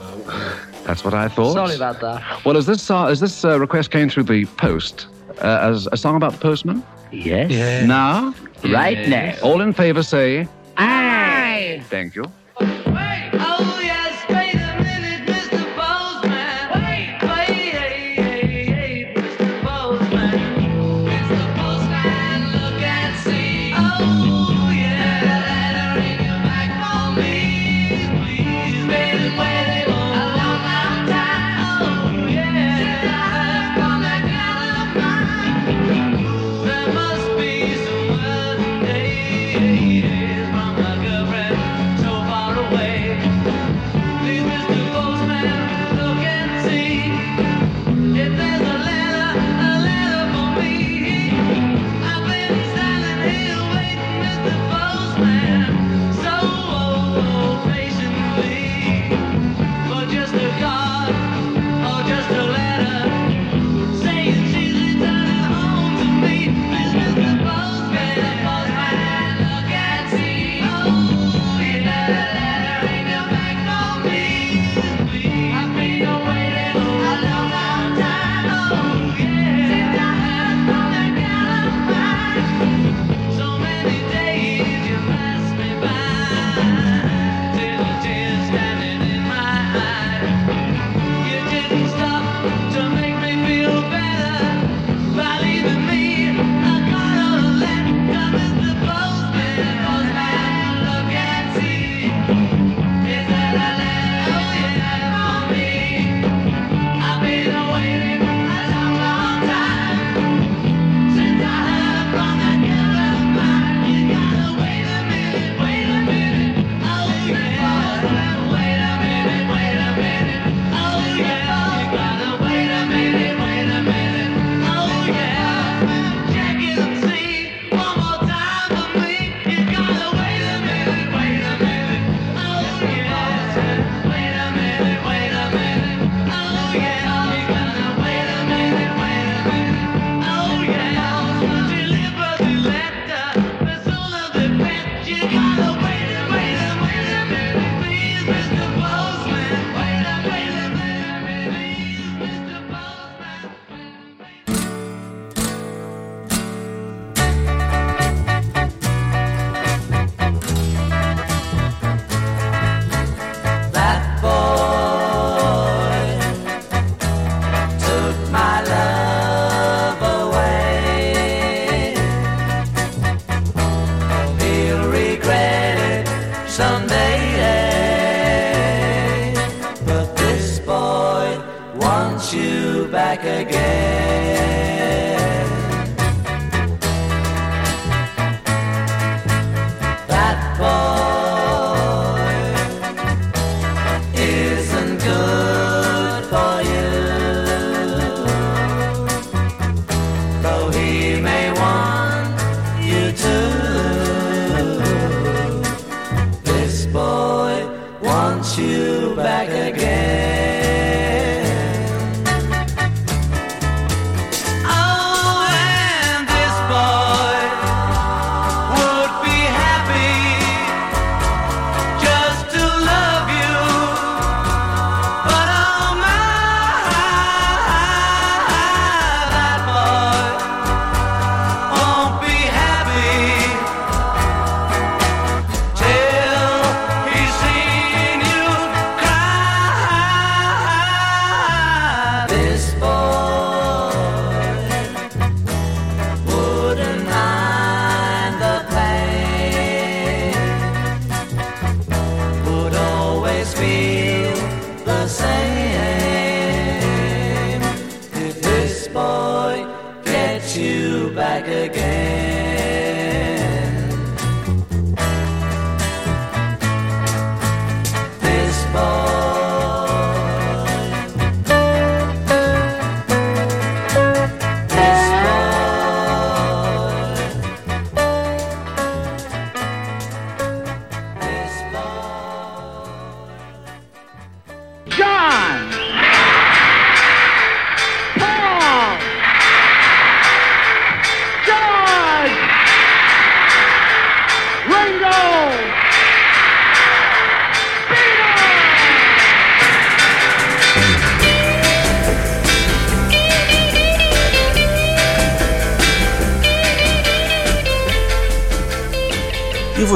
That's 0.86 1.04
what 1.04 1.14
I 1.14 1.28
thought. 1.28 1.54
Sorry 1.54 1.76
about 1.76 2.00
that. 2.02 2.46
Well, 2.46 2.56
as 2.56 2.66
this 2.66 2.90
uh, 2.90 3.08
as 3.08 3.20
this 3.20 3.44
uh, 3.44 3.60
request 3.60 3.92
came 3.92 4.10
through 4.10 4.24
the 4.24 4.46
post, 4.58 5.08
uh, 5.42 5.60
as 5.72 5.88
a 5.92 5.98
song 5.98 6.16
about 6.16 6.32
the 6.34 6.38
postman. 6.40 6.82
Yes. 7.12 7.86
Now, 7.86 8.34
Right 8.64 9.08
now. 9.08 9.36
all 9.44 9.62
in 9.62 9.74
favour 9.74 10.02
say 10.04 10.48
Aye. 10.78 11.82
thank 11.90 12.16
you. 12.16 12.26
Oh 12.60 13.67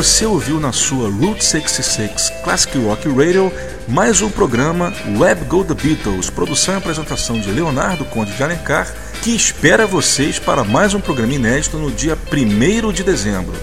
você 0.03 0.25
ouviu 0.25 0.59
na 0.59 0.71
sua 0.71 1.11
Route 1.11 1.45
66 1.45 2.31
Classic 2.43 2.75
Rock 2.79 3.07
Radio 3.09 3.53
mais 3.87 4.19
um 4.23 4.31
programa 4.31 4.91
Web 5.19 5.45
Go 5.45 5.63
The 5.63 5.75
Beatles, 5.75 6.27
produção 6.27 6.73
e 6.73 6.77
apresentação 6.77 7.39
de 7.39 7.51
Leonardo 7.51 8.03
Conde 8.05 8.33
de 8.33 8.41
Alencar, 8.41 8.91
que 9.21 9.29
espera 9.29 9.85
vocês 9.85 10.39
para 10.39 10.63
mais 10.63 10.95
um 10.95 10.99
programa 10.99 11.33
inédito 11.33 11.77
no 11.77 11.91
dia 11.91 12.17
1 12.33 12.91
de 12.91 13.03
dezembro. 13.03 13.53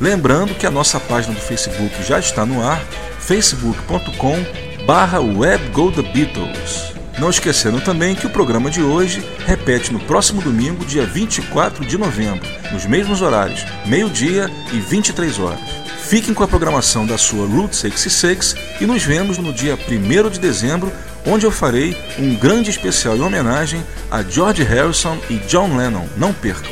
Lembrando 0.00 0.54
que 0.54 0.66
a 0.66 0.70
nossa 0.70 0.98
página 0.98 1.34
do 1.34 1.40
Facebook 1.42 2.02
já 2.02 2.18
está 2.18 2.46
no 2.46 2.66
ar, 2.66 2.82
facebook.com 3.20 4.42
barra 4.86 5.20
Beatles. 5.20 6.94
Não 7.18 7.28
esquecendo 7.28 7.82
também 7.82 8.14
que 8.14 8.26
o 8.26 8.30
programa 8.30 8.70
de 8.70 8.82
hoje 8.82 9.22
repete 9.46 9.92
no 9.92 10.00
próximo 10.00 10.40
domingo, 10.40 10.86
dia 10.86 11.04
24 11.04 11.84
de 11.84 11.98
novembro, 11.98 12.48
nos 12.72 12.86
mesmos 12.86 13.20
horários, 13.20 13.62
meio-dia 13.84 14.50
e 14.72 14.80
23 14.80 15.38
horas. 15.38 15.71
Fiquem 16.12 16.34
com 16.34 16.44
a 16.44 16.46
programação 16.46 17.06
da 17.06 17.16
sua 17.16 17.46
Route 17.46 17.74
66 17.74 18.54
e 18.82 18.84
nos 18.84 19.02
vemos 19.02 19.38
no 19.38 19.50
dia 19.50 19.78
1 19.78 20.28
de 20.28 20.38
dezembro, 20.38 20.92
onde 21.24 21.46
eu 21.46 21.50
farei 21.50 21.96
um 22.18 22.34
grande 22.34 22.68
especial 22.68 23.16
em 23.16 23.22
homenagem 23.22 23.82
a 24.10 24.22
George 24.22 24.62
Harrison 24.62 25.16
e 25.30 25.38
John 25.38 25.74
Lennon. 25.74 26.06
Não 26.18 26.34
percam! 26.34 26.71